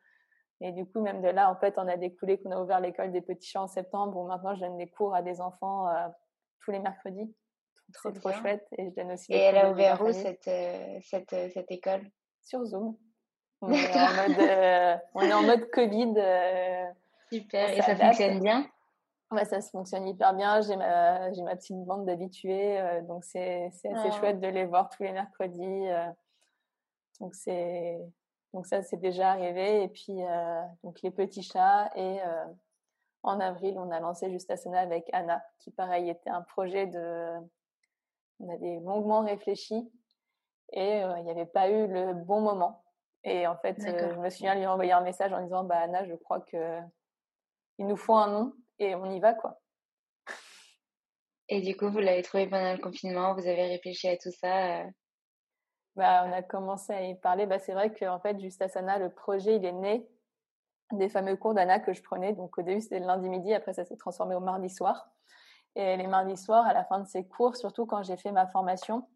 [0.62, 3.12] Et du coup, même de là, en fait, on a découlé qu'on a ouvert l'école
[3.12, 6.08] des petits chats en septembre, où maintenant je donne des cours à des enfants euh,
[6.64, 7.36] tous les mercredis.
[8.02, 8.66] C'est trop chouette.
[8.78, 9.34] Et je donne aussi.
[9.34, 12.02] Et elle a ouvert où cette, euh, cette, euh, cette, école?
[12.42, 12.98] Sur Zoom.
[13.62, 16.16] On est, en mode, on est en mode Covid.
[17.32, 17.78] Super.
[17.78, 18.68] Et ça fonctionne bien?
[19.34, 20.62] Ouais, ça se fonctionne hyper bien.
[20.62, 24.66] J'ai ma, j'ai ma petite bande d'habitués, euh, donc c'est, c'est assez chouette de les
[24.66, 25.88] voir tous les mercredis.
[25.88, 26.06] Euh.
[27.20, 27.98] donc c'est,
[28.54, 29.82] donc ça c'est déjà arrivé.
[29.82, 32.20] Et puis euh, donc les petits chats et
[33.24, 37.34] en avril on a lancé Justasana avec Anna, qui pareil était un projet de,
[38.40, 39.92] on avait longuement réfléchi
[40.74, 42.84] et il n'y avait pas eu le bon moment.
[43.24, 46.14] Et en fait, je me souviens lui envoyer un message en disant bah Anna, je
[46.14, 46.80] crois que
[47.80, 49.60] il nous faut un nom et on y va quoi.
[51.50, 54.82] Et du coup, vous l'avez trouvé pendant le confinement, vous avez réfléchi à tout ça
[54.82, 54.90] euh?
[55.96, 57.46] bah, On a commencé à y parler.
[57.46, 60.08] Bah, c'est vrai qu'en fait, juste à Sana, le projet, il est né
[60.92, 62.34] des fameux cours d'Anna que je prenais.
[62.34, 65.10] Donc au début, c'était le lundi midi, après ça s'est transformé au mardi soir.
[65.76, 68.46] Et les mardis soirs, à la fin de ces cours, surtout quand j'ai fait ma
[68.48, 69.08] formation,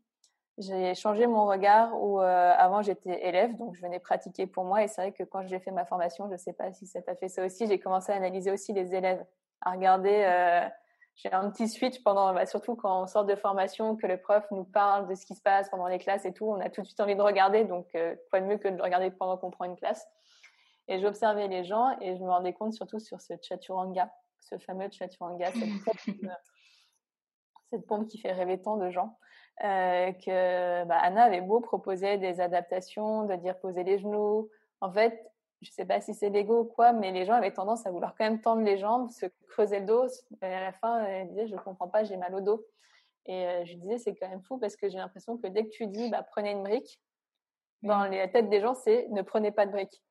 [0.57, 4.83] j'ai changé mon regard où euh, avant j'étais élève, donc je venais pratiquer pour moi.
[4.83, 7.01] Et c'est vrai que quand j'ai fait ma formation, je ne sais pas si ça
[7.01, 9.23] t'a fait ça aussi, j'ai commencé à analyser aussi les élèves
[9.61, 10.23] à regarder.
[10.25, 10.67] Euh,
[11.15, 14.45] j'ai un petit switch pendant, bah, surtout quand on sort de formation, que le prof
[14.51, 16.45] nous parle de ce qui se passe pendant les classes et tout.
[16.45, 18.81] On a tout de suite envie de regarder, donc euh, quoi de mieux que de
[18.81, 20.07] regarder pendant qu'on prend une classe.
[20.87, 24.89] Et j'observais les gens et je me rendais compte surtout sur ce chaturanga, ce fameux
[24.91, 26.29] chaturanga, cette pompe,
[27.71, 29.17] cette pompe qui fait rêver tant de gens.
[29.63, 34.49] Euh, que bah, Anna avait beau proposer des adaptations, de dire poser les genoux.
[34.81, 35.19] En fait,
[35.61, 38.15] je sais pas si c'est l'ego ou quoi, mais les gens avaient tendance à vouloir
[38.15, 40.07] quand même tendre les jambes, se creuser le dos.
[40.41, 42.65] Et à la fin, elle disait, je comprends pas, j'ai mal au dos.
[43.25, 45.69] Et euh, je disais, c'est quand même fou parce que j'ai l'impression que dès que
[45.69, 46.99] tu dis, bah, prenez une brique,
[47.83, 50.01] dans la tête des gens, c'est ne prenez pas de brique.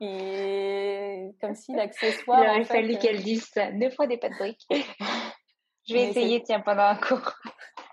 [0.00, 2.42] Et comme si l'accessoire.
[2.44, 3.72] Il aurait fallu euh, qu'elle dise ça.
[3.72, 4.66] Ne prenez pas de briques.
[5.88, 7.32] je vais essayer, tiens, pendant un cours.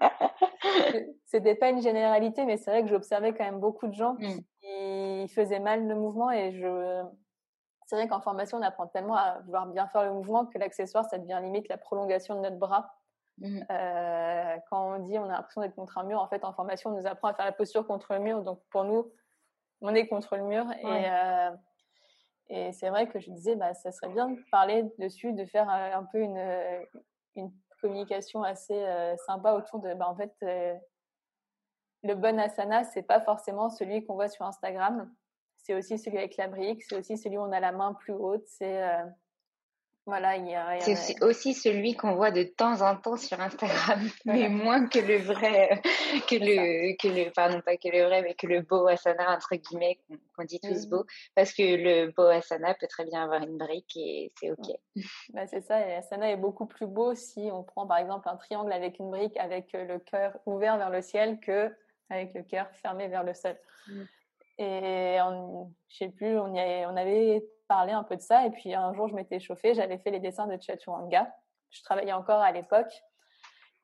[1.25, 4.39] C'était pas une généralité, mais c'est vrai que j'observais quand même beaucoup de gens mmh.
[5.23, 7.03] Qui faisaient mal le mouvement et je.
[7.87, 11.05] C'est vrai qu'en formation, on apprend tellement à vouloir bien faire le mouvement que l'accessoire,
[11.05, 12.95] ça devient limite la prolongation de notre bras.
[13.37, 13.59] Mmh.
[13.69, 16.89] Euh, quand on dit on a l'impression d'être contre un mur, en fait, en formation,
[16.89, 18.41] on nous apprend à faire la posture contre le mur.
[18.41, 19.11] Donc, pour nous,
[19.81, 20.65] on est contre le mur.
[20.81, 21.51] Et, euh,
[22.47, 25.69] et c'est vrai que je disais, bah, ça serait bien de parler dessus, de faire
[25.69, 26.41] euh, un peu une,
[27.35, 27.51] une
[27.81, 28.83] communication assez
[29.27, 30.33] sympa autour de, bah, en fait,
[32.05, 35.11] le bon asana, c'est pas forcément celui qu'on voit sur Instagram.
[35.57, 38.13] C'est aussi celui avec la brique, c'est aussi celui où on a la main plus
[38.13, 38.45] haute.
[38.45, 38.81] C'est
[40.07, 40.79] voilà, il y a.
[40.81, 45.17] C'est aussi celui qu'on voit de temps en temps sur Instagram, mais moins que le
[45.17, 45.81] vrai,
[46.29, 49.55] que le, que le, pardon, pas que le vrai, mais que le beau asana, entre
[49.55, 49.97] guillemets,
[50.35, 53.97] qu'on dit tous beau, parce que le beau asana peut très bien avoir une brique
[53.97, 54.67] et c'est OK.
[55.33, 58.35] Bah, c'est ça, et asana est beaucoup plus beau si on prend par exemple un
[58.35, 61.75] triangle avec une brique avec le cœur ouvert vers le ciel que
[62.09, 63.57] avec le cœur fermé vers le sol.
[63.87, 64.03] Mm.
[64.57, 68.45] Et on, je sais plus, on, y on avait parler un peu de ça.
[68.45, 71.33] Et puis un jour, je m'étais chauffée, j'avais fait les dessins de Chaturanga.
[71.69, 72.91] Je travaillais encore à l'époque.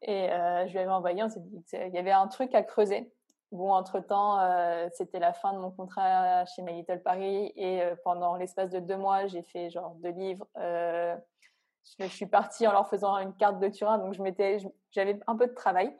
[0.04, 2.64] Et euh, je lui avais envoyé, on s'est dit qu'il y avait un truc à
[2.64, 3.12] creuser.
[3.52, 7.52] Bon, entre-temps, euh, c'était la fin de mon contrat chez My Little Paris.
[7.56, 10.48] Et euh, pendant l'espace de deux mois, j'ai fait genre deux livres.
[10.56, 13.98] je, suis partie en leur faisant une carte de Turin.
[13.98, 14.14] Donc,
[14.92, 15.94] j'avais un peu de travail.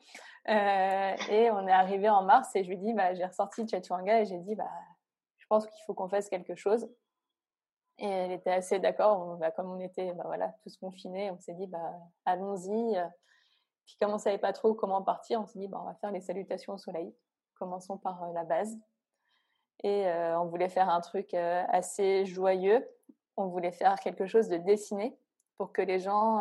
[0.48, 4.26] Et on est arrivé en mars et je lui dis, bah, j'ai ressorti Chaturanga et
[4.26, 4.72] j'ai dit, bah,
[5.38, 6.90] je pense qu'il faut qu'on fasse quelque chose.
[7.98, 9.38] Et elle était assez d'accord.
[9.56, 10.26] Comme on était bah,
[10.64, 11.94] tous confinés, on s'est dit bah,
[12.26, 12.98] allons-y.
[13.86, 15.96] Puis comme on ne savait pas trop comment partir, on s'est dit bah, on va
[15.96, 17.14] faire les salutations au soleil.
[17.56, 18.76] Commençons par euh, la base.
[19.84, 22.88] Et euh, on voulait faire un truc euh, assez joyeux.
[23.38, 25.16] On voulait faire quelque chose de dessiné
[25.58, 26.40] pour que les gens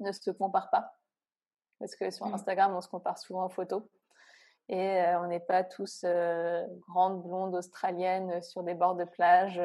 [0.00, 0.93] ne se comparent pas.
[1.84, 2.34] Parce que sur mmh.
[2.34, 3.82] Instagram, on se compare souvent aux photos.
[4.70, 6.06] Et on n'est pas tous
[6.88, 9.60] grandes blondes australiennes sur des bords de plage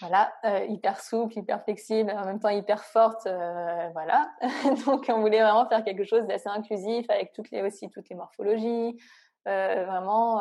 [0.00, 0.32] voilà,
[0.68, 3.26] hyper souple, hyper flexible, en même temps hyper forte,
[3.92, 4.30] voilà.
[4.86, 8.14] Donc on voulait vraiment faire quelque chose d'assez inclusif avec toutes les aussi toutes les
[8.14, 8.96] morphologies,
[9.44, 10.40] vraiment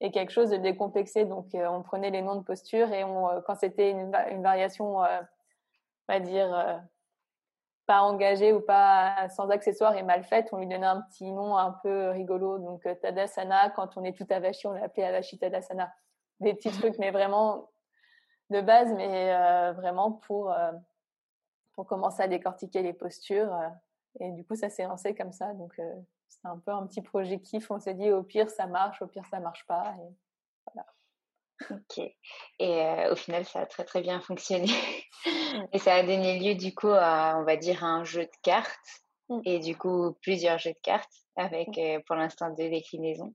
[0.00, 1.26] et quelque chose de décomplexé.
[1.26, 5.06] Donc on prenait les noms de posture et on, quand c'était une, une, variation, on
[6.08, 6.80] va dire
[7.86, 11.56] pas engagée ou pas sans accessoires et mal faite, on lui donnait un petit nom
[11.56, 12.58] un peu rigolo.
[12.58, 15.92] Donc euh, Tadasana, quand on est tout avachi, on l'appelait Avashi Tadasana.
[16.40, 17.70] Des petits trucs, mais vraiment
[18.50, 20.72] de base, mais euh, vraiment pour, euh,
[21.74, 23.54] pour commencer à décortiquer les postures.
[24.20, 25.52] et du coup, ça s'est lancé comme ça.
[25.54, 25.74] Donc
[26.28, 27.70] c'est un peu un petit projet kiff.
[27.70, 29.94] On s'est dit au pire ça marche, au pire ça marche pas.
[29.98, 30.14] Et
[30.66, 30.86] voilà.
[31.70, 32.04] Ok.
[32.58, 34.68] Et au final, ça a très très bien fonctionné.
[35.72, 39.02] Et ça a donné lieu du coup à, on va dire, un jeu de cartes.
[39.28, 39.40] Mmh.
[39.44, 42.02] Et du coup, plusieurs jeux de cartes avec mmh.
[42.06, 43.34] pour l'instant deux déclinaisons.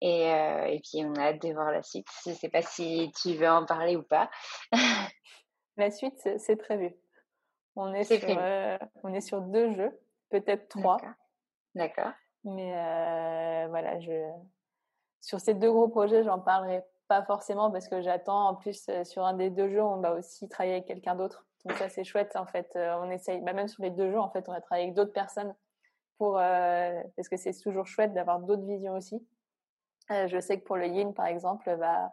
[0.00, 2.06] Et, et, puis, on a hâte de voir la suite.
[2.24, 4.30] Je ne sais pas si tu veux en parler ou pas.
[5.78, 6.94] la suite, c'est prévu.
[7.74, 8.18] On est, sur,
[9.02, 9.98] on est sur deux jeux,
[10.30, 10.98] peut-être trois.
[11.74, 12.12] D'accord.
[12.44, 12.70] Mais
[13.68, 14.30] voilà, je...
[15.22, 16.82] sur ces deux gros projets, j'en parlerai
[17.14, 18.48] pas forcément parce que j'attends.
[18.48, 21.46] En plus, euh, sur un des deux jeux, on va aussi travailler avec quelqu'un d'autre.
[21.64, 22.34] Donc ça, c'est chouette.
[22.36, 24.60] En fait, euh, on essaye, bah, même sur les deux jeux, en fait, on va
[24.60, 25.54] travailler avec d'autres personnes
[26.18, 29.24] pour, euh, parce que c'est toujours chouette d'avoir d'autres visions aussi.
[30.10, 32.12] je sais que pour le yin, par exemple, bah,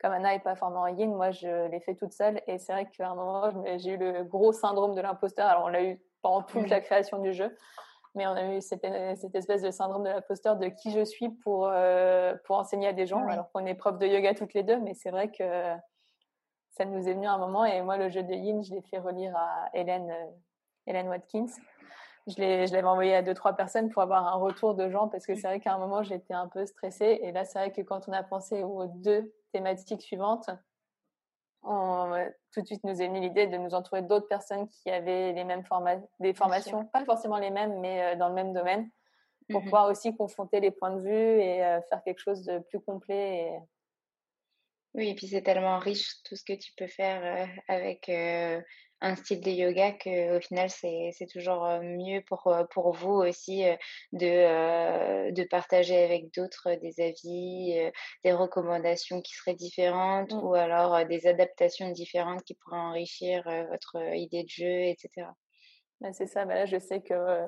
[0.00, 2.42] comme Anna n'est pas formée en yin, moi, je l'ai fait toute seule.
[2.46, 5.46] Et c'est vrai qu'à un moment, j'ai eu le gros syndrome de l'imposteur.
[5.46, 7.56] Alors, on l'a eu pendant toute la création du jeu
[8.14, 11.66] mais on a eu cette, espèce de syndrome de l'imposteur de qui je suis pour,
[11.66, 14.78] euh, pour enseigner à des gens, alors qu'on est prof de yoga toutes les deux,
[14.78, 15.44] mais c'est vrai que
[16.70, 18.82] ça nous est venu à un moment, et moi, le jeu de yin, je l'ai
[18.82, 20.30] fait relire à Hélène, euh,
[20.86, 21.46] Hélène Watkins.
[22.26, 25.34] Je l'avais envoyé à deux, trois personnes pour avoir un retour de gens, parce que
[25.34, 28.08] c'est vrai qu'à un moment, j'étais un peu stressée, et là, c'est vrai que quand
[28.08, 30.50] on a pensé aux deux thématiques suivantes,
[31.62, 32.12] on,
[32.52, 35.44] tout de suite nous est venue l'idée de nous entourer d'autres personnes qui avaient les
[35.44, 35.62] mêmes
[36.20, 38.90] des formations, pas forcément les mêmes, mais euh, dans le même domaine,
[39.50, 42.58] pour mmh pouvoir aussi confronter les points de vue et euh, faire quelque chose de
[42.58, 43.58] plus complet.
[44.94, 48.10] Oui, et puis c'est tellement riche tout ce que tu peux faire avec
[49.02, 53.64] un style de yoga qu'au final, c'est toujours mieux pour, pour vous aussi
[54.12, 57.90] de, de partager avec d'autres des avis,
[58.24, 60.44] des recommandations qui seraient différentes mmh.
[60.44, 65.28] ou alors des adaptations différentes qui pourraient enrichir votre idée de jeu, etc.
[66.00, 67.46] Bah, c'est ça, bah, là je sais que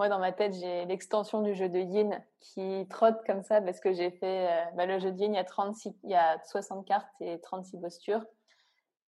[0.00, 3.80] moi, dans ma tête, j'ai l'extension du jeu de yin qui trotte comme ça parce
[3.80, 6.14] que j'ai fait euh, bah, le jeu de yin, il y, a 36, il y
[6.14, 8.24] a 60 cartes et 36 postures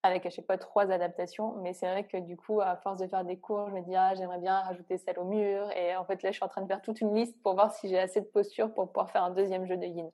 [0.03, 1.55] avec à chaque fois trois adaptations.
[1.63, 3.95] Mais c'est vrai que du coup, à force de faire des cours, je me dis,
[3.95, 5.71] ah, j'aimerais bien rajouter celle au mur.
[5.77, 7.73] Et en fait, là, je suis en train de faire toute une liste pour voir
[7.73, 10.11] si j'ai assez de postures pour pouvoir faire un deuxième jeu de yin.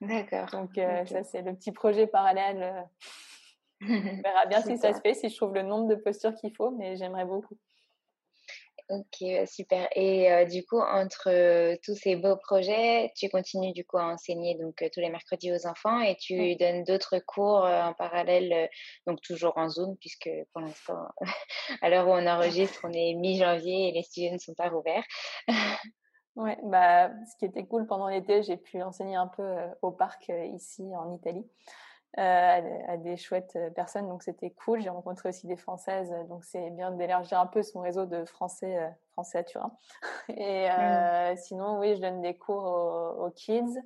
[0.00, 0.46] D'accord.
[0.52, 2.62] Donc, euh, ça, c'est le petit projet parallèle.
[2.62, 2.82] Euh.
[3.82, 6.54] On verra bien si ça se fait, si je trouve le nombre de postures qu'il
[6.54, 7.58] faut, mais j'aimerais beaucoup.
[8.88, 9.88] Ok, super.
[9.96, 14.76] Et du coup, entre tous ces beaux projets, tu continues du coup à enseigner donc
[14.92, 18.68] tous les mercredis aux enfants et tu donnes d'autres cours en parallèle,
[19.04, 21.08] donc toujours en Zoom puisque pour l'instant,
[21.82, 25.04] à l'heure où on enregistre, on est mi-janvier et les studios ne sont pas ouverts.
[26.36, 30.30] ouais, bah, ce qui était cool pendant l'été, j'ai pu enseigner un peu au parc
[30.52, 31.44] ici en Italie.
[32.18, 34.08] Euh, à, des chouettes euh, personnes.
[34.08, 34.80] Donc c'était cool.
[34.80, 36.14] J'ai rencontré aussi des Françaises.
[36.30, 39.76] Donc c'est bien d'élargir un peu son réseau de Français, euh, Français à Turin.
[40.30, 41.36] Et mm.
[41.36, 42.64] sinon, oui, je donne des cours
[43.18, 43.78] aux, kids.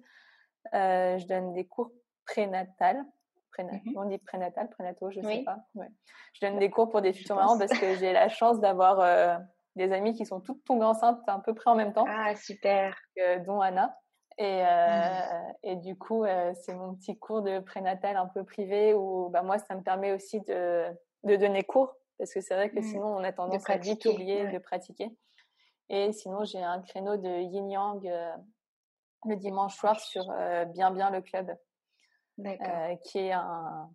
[0.72, 1.90] je donne des cours
[2.24, 3.04] prénatal.
[3.58, 3.92] Mm-hmm.
[3.96, 5.58] On dit prénatal, prénatal, je sais pas.
[6.32, 9.40] Je donne des cours pour des futurs parents parce que j'ai la chance d'avoir
[9.74, 12.06] des amis qui sont toutes tombées enceintes à peu près en même temps.
[12.08, 12.96] Ah, super.
[13.44, 13.98] dont Anna.
[14.40, 18.94] Et, euh, et du coup, euh, c'est mon petit cours de prénatal un peu privé
[18.94, 20.86] où bah, moi, ça me permet aussi de,
[21.24, 22.84] de donner cours parce que c'est vrai que mmh.
[22.84, 25.14] sinon, on a tendance à vite oublier de pratiquer.
[25.90, 28.32] Et sinon, j'ai un créneau de yin yang euh,
[29.26, 30.24] le dimanche soir sur
[30.68, 31.54] Bien Bien le club,
[33.02, 33.90] qui est un,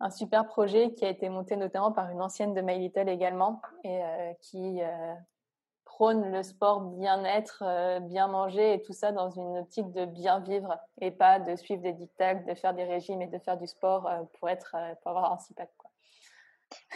[0.00, 3.62] un super projet qui a été monté notamment par une ancienne de My Little également
[3.84, 4.02] et
[4.40, 4.80] qui
[6.00, 10.40] prône le sport bien-être, euh, bien manger et tout ça dans une optique de bien
[10.40, 13.66] vivre et pas de suivre des dictats, de faire des régimes et de faire du
[13.66, 15.90] sport euh, pour être euh, pour avoir un six quoi.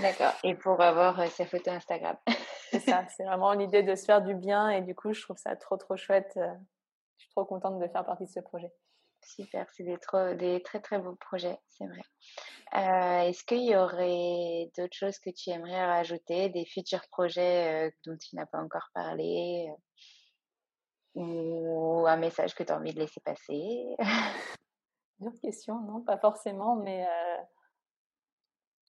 [0.01, 0.33] D'accord.
[0.43, 2.17] Et pour avoir sa photo Instagram.
[2.71, 3.05] c'est ça.
[3.15, 5.77] C'est vraiment l'idée de se faire du bien et du coup, je trouve ça trop
[5.77, 6.33] trop chouette.
[6.37, 8.73] je suis trop contente de faire partie de ce projet.
[9.25, 9.99] Super, c'est des,
[10.37, 12.03] des, très très beaux projets, c'est vrai.
[12.75, 17.91] Euh, est-ce qu'il y aurait d'autres choses que tu aimerais rajouter, des futurs projets euh,
[18.07, 19.71] dont tu n'as pas encore parlé
[21.17, 23.97] euh, ou un message que tu as envie de laisser passer?
[25.21, 27.07] D'autres questions, non, pas forcément, mais,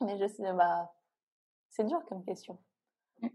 [0.02, 0.91] mais je sais, bah,
[1.69, 2.58] c'est dur comme question.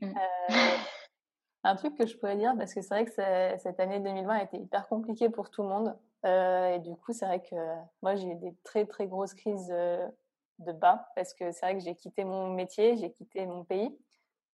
[1.62, 3.12] un truc que je pourrais dire, parce que c'est vrai que
[3.58, 5.96] cette année 2020 a été hyper compliquée pour tout le monde.
[6.24, 7.56] Et du coup, c'est vrai que
[8.02, 9.72] moi, j'ai eu des très, très grosses crises
[10.60, 13.96] de bas parce que c'est vrai que j'ai quitté mon métier, j'ai quitté mon pays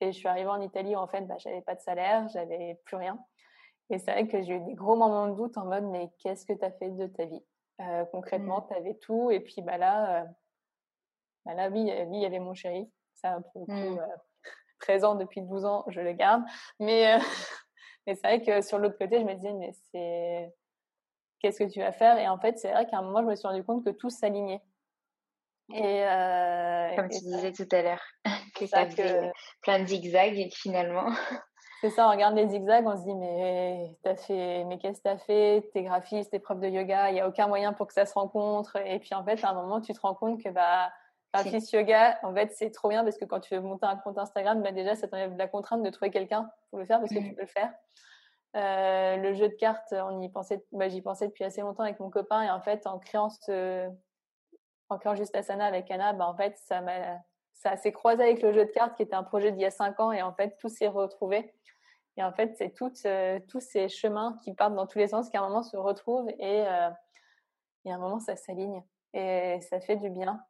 [0.00, 2.80] et je suis arrivée en Italie où en fait bah, j'avais pas de salaire, j'avais
[2.84, 3.18] plus rien.
[3.90, 6.44] Et c'est vrai que j'ai eu des gros moments de doute en mode mais qu'est-ce
[6.44, 7.44] que tu as fait de ta vie?
[7.80, 8.66] Euh, Concrètement, mmh.
[8.68, 10.24] tu avais tout et puis bah là, euh,
[11.44, 12.90] bah là oui, il y avait mon chéri.
[13.14, 13.98] Ça, pour le coup, mmh.
[13.98, 14.16] euh,
[14.80, 16.42] présent depuis 12 ans, je le garde.
[16.78, 17.18] Mais,
[18.06, 20.54] mais c'est vrai que sur l'autre côté, je me disais mais c'est
[21.40, 23.36] qu'est-ce que tu vas faire Et en fait, c'est vrai qu'à un moment, je me
[23.36, 24.62] suis rendu compte que tout s'alignait.
[25.74, 28.02] Et euh, Comme tu disais tout à l'heure,
[28.54, 31.06] que ça fait plein de zigzags et finalement.
[31.82, 35.02] C'est ça, on regarde les zigzags, on se dit mais t'as fait, mais qu'est-ce que
[35.04, 35.68] t'as fait?
[35.74, 38.14] T'es graphiste, t'es prof de yoga, il n'y a aucun moyen pour que ça se
[38.14, 38.76] rencontre.
[38.76, 40.90] Et puis en fait, à un moment, tu te rends compte que bah
[41.34, 44.16] graphiste yoga, en fait, c'est trop bien parce que quand tu veux monter un compte
[44.16, 47.18] Instagram, bah déjà, ça t'enlève la contrainte de trouver quelqu'un pour le faire parce que
[47.18, 47.34] tu mmh.
[47.34, 47.72] peux le faire.
[48.54, 52.00] Euh, le jeu de cartes, on y pensait, bah, j'y pensais depuis assez longtemps avec
[52.00, 53.90] mon copain et en fait, en créant ce,
[54.88, 57.18] en juste Asana avec Anna, bah, en fait, ça m'a,
[57.52, 59.70] ça s'est croisé avec le jeu de cartes qui était un projet d'il y a
[59.70, 61.54] cinq ans et en fait, tout s'est retrouvé.
[62.16, 62.72] Et en fait, c'est
[63.06, 65.76] euh, tous ces chemins qui partent dans tous les sens qui à un moment se
[65.76, 66.90] retrouvent et, euh,
[67.84, 68.82] et à un moment, ça s'aligne
[69.12, 70.42] et ça fait du bien.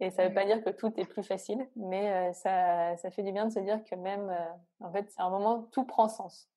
[0.00, 3.10] Et ça ne veut pas dire que tout est plus facile, mais euh, ça, ça
[3.12, 4.36] fait du bien de se dire que même,
[4.80, 6.50] en fait, c'est un moment, tout prend sens.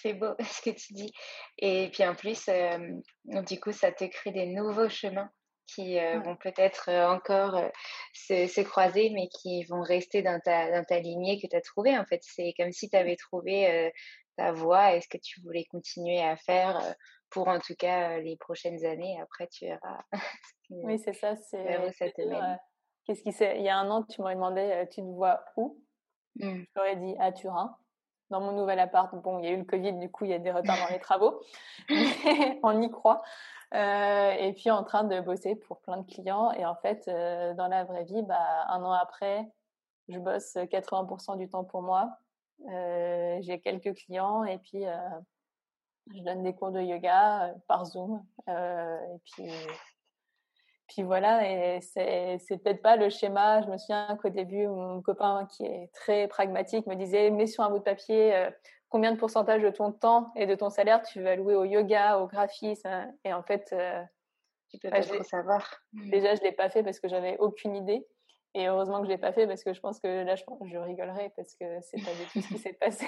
[0.00, 1.12] C'est beau ce que tu dis.
[1.58, 2.78] Et puis en plus, euh,
[3.46, 5.30] du coup, ça te crée des nouveaux chemins
[5.66, 7.60] qui euh, vont peut-être euh, encore
[8.12, 11.96] se, croiser, mais qui vont rester dans ta, dans ta lignée que tu as trouvée.
[11.96, 13.92] En fait, c'est comme si tu avais trouvé
[14.36, 16.80] ta voie et ce que tu voulais continuer à faire
[17.28, 19.20] pour en tout cas les prochaines années.
[19.20, 20.02] Après, tu verras.
[20.70, 21.36] oui, c'est ça.
[21.36, 21.64] C'est,
[23.06, 25.80] Qu'est-ce qui Il y a un an, tu m'aurais demandé, tu te vois où?
[26.36, 26.60] Mmh.
[26.60, 27.76] Je t'aurais dit à Turin
[28.30, 29.14] dans mon nouvel appart.
[29.14, 30.92] Bon, il y a eu le Covid, du coup, il y a des retards dans
[30.92, 31.40] les travaux.
[32.62, 33.22] on y croit.
[33.72, 36.52] et puis en train de bosser pour plein de clients.
[36.52, 37.06] Et en fait,
[37.56, 39.46] dans la vraie vie, bah, un an après,
[40.08, 42.10] je bosse 80% du temps pour moi.
[42.66, 44.84] J'ai quelques clients et puis
[46.14, 48.24] je donne des cours de yoga par Zoom.
[48.48, 49.50] et puis
[50.90, 53.62] puis voilà, et c'est peut-être pas le schéma.
[53.62, 57.62] Je me souviens qu'au début, mon copain qui est très pragmatique me disait mets sur
[57.62, 58.50] un bout de papier euh,
[58.88, 62.18] combien de pourcentage de ton temps et de ton salaire tu vas allouer au yoga,
[62.18, 63.14] au graphisme?
[63.24, 64.02] Et en fait, euh,
[64.68, 65.80] tu peux pas trop savoir.
[65.92, 68.04] Déjà, je l'ai pas fait parce que j'avais aucune idée.
[68.54, 70.76] Et heureusement que je l'ai pas fait parce que je pense que là, je, je
[70.76, 73.06] rigolerais parce que c'est pas du tout ce qui s'est passé.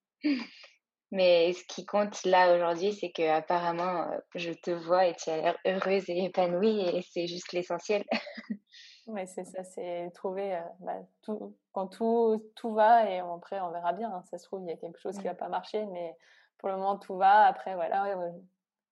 [1.12, 5.30] Mais ce qui compte là aujourd'hui, c'est que apparemment, euh, je te vois et tu
[5.30, 8.04] as l'air heureuse et épanouie et c'est juste l'essentiel.
[9.08, 13.70] Oui, c'est ça, c'est trouver euh, bah, tout, quand tout, tout va et après on
[13.70, 14.10] verra bien.
[14.12, 14.24] Hein.
[14.28, 16.16] ça se trouve, il y a quelque chose qui va pas marcher, mais
[16.58, 17.44] pour le moment tout va.
[17.44, 18.18] Après, voilà,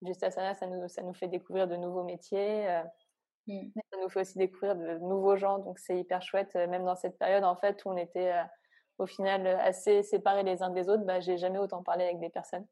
[0.05, 2.65] juste à ça, ça nous, ça nous fait découvrir de nouveaux métiers.
[2.69, 2.83] Euh,
[3.47, 3.71] mmh.
[3.91, 7.19] Ça nous fait aussi découvrir de nouveaux gens, donc c'est hyper chouette, même dans cette
[7.19, 8.31] période en fait où on était
[8.97, 12.19] au final euh, assez séparés les uns des autres, bah, j'ai jamais autant parlé avec
[12.19, 12.65] des personnes.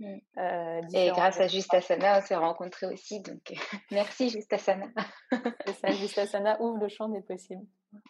[0.00, 0.18] Mm.
[0.38, 3.20] Euh, et grâce à Justasana, on s'est rencontrés aussi.
[3.20, 3.40] Donc,
[3.90, 4.86] merci Justasana.
[5.80, 7.66] ça, Justasana ouvre le champ des possibles.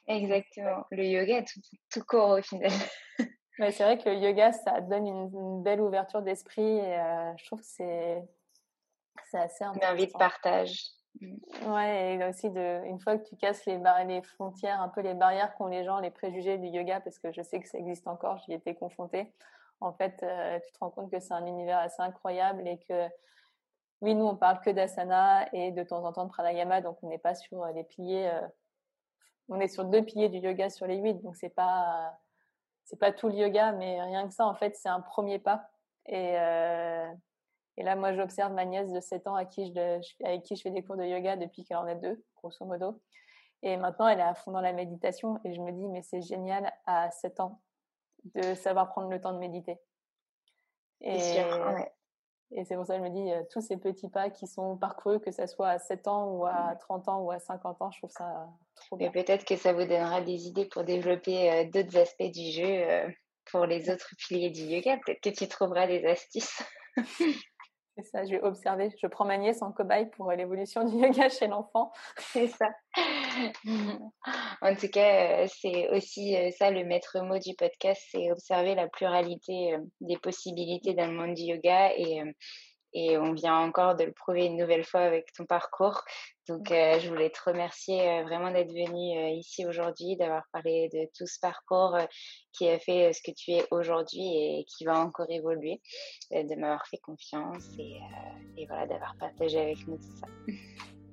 [0.06, 0.84] Exactement.
[0.90, 1.60] Le yoga, tout,
[1.90, 2.70] tout court au final.
[3.58, 6.62] c'est vrai que le yoga, ça donne une, belle ouverture d'esprit.
[6.62, 8.22] Et euh, je trouve que c'est
[9.32, 9.88] assez important.
[9.88, 10.80] Une envie de partage.
[11.20, 15.14] Ouais, et aussi de, une fois que tu casses les, les frontières, un peu les
[15.14, 18.06] barrières qu'ont les gens, les préjugés du yoga, parce que je sais que ça existe
[18.06, 19.32] encore, j'y étais confrontée.
[19.80, 23.08] En fait, euh, tu te rends compte que c'est un univers assez incroyable et que,
[24.00, 27.08] oui, nous, on parle que d'asana et de temps en temps de pranayama, donc on
[27.08, 28.46] n'est pas sur les piliers, euh,
[29.48, 32.18] on est sur deux piliers du yoga sur les huit, donc c'est pas,
[32.84, 35.68] c'est pas tout le yoga, mais rien que ça, en fait, c'est un premier pas.
[36.06, 37.12] Et, euh,
[37.80, 40.60] et là, moi, j'observe ma nièce de 7 ans à qui je, avec qui je
[40.60, 43.00] fais des cours de yoga depuis qu'elle en a deux, grosso modo.
[43.62, 45.40] Et maintenant, elle est à fond dans la méditation.
[45.46, 47.62] Et je me dis, mais c'est génial à 7 ans
[48.34, 49.78] de savoir prendre le temps de méditer.
[51.00, 51.16] Et,
[52.52, 54.76] et c'est pour ça que je me dis, euh, tous ces petits pas qui sont
[54.76, 57.10] parcourus, que ce soit à 7 ans ou à 30 mmh.
[57.10, 59.08] ans ou à 50 ans, je trouve ça trop bien.
[59.08, 62.66] Et peut-être que ça vous donnera des idées pour développer euh, d'autres aspects du jeu
[62.66, 63.08] euh,
[63.50, 64.98] pour les autres piliers du yoga.
[64.98, 66.62] Peut-être que tu trouveras des astuces.
[67.96, 68.90] C'est ça, je vais observer.
[69.00, 71.92] Je prends ma nièce en cobaye pour l'évolution du yoga chez l'enfant.
[72.18, 72.68] C'est ça.
[74.62, 78.74] en tout cas, euh, c'est aussi euh, ça le maître mot du podcast, c'est observer
[78.74, 82.22] la pluralité euh, des possibilités dans le monde du yoga et
[82.92, 86.02] et on vient encore de le prouver une nouvelle fois avec ton parcours.
[86.48, 90.88] Donc, euh, je voulais te remercier euh, vraiment d'être venu euh, ici aujourd'hui, d'avoir parlé
[90.92, 91.96] de tout ce parcours
[92.52, 95.80] qui a fait ce que tu es aujourd'hui et qui va encore évoluer,
[96.32, 98.00] de m'avoir fait confiance et,
[98.56, 100.26] et voilà, d'avoir partagé avec nous tout ça.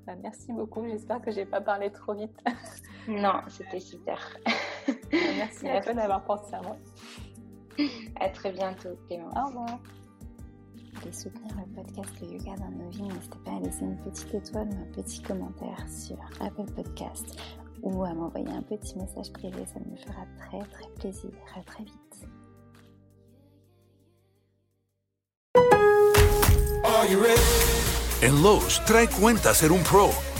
[0.07, 0.87] Bah, merci beaucoup.
[0.87, 2.31] J'espère que j'ai pas parlé trop vite.
[3.09, 4.37] non, c'était super.
[4.87, 6.77] Bah, merci, à toi d'avoir pensé à moi.
[8.17, 9.29] À très bientôt, Clément.
[9.35, 9.79] Au revoir
[10.99, 14.33] voulez soutenir le podcast Le Yoga dans nos vies, n'hésitez pas à laisser une petite
[14.33, 17.37] étoile ou un petit commentaire sur Apple Podcast
[17.81, 21.31] ou à m'envoyer un petit message privé, ça me fera très très plaisir.
[21.55, 21.93] À très vite.
[28.23, 30.09] En Lowe's, trae cuenta ser un pro.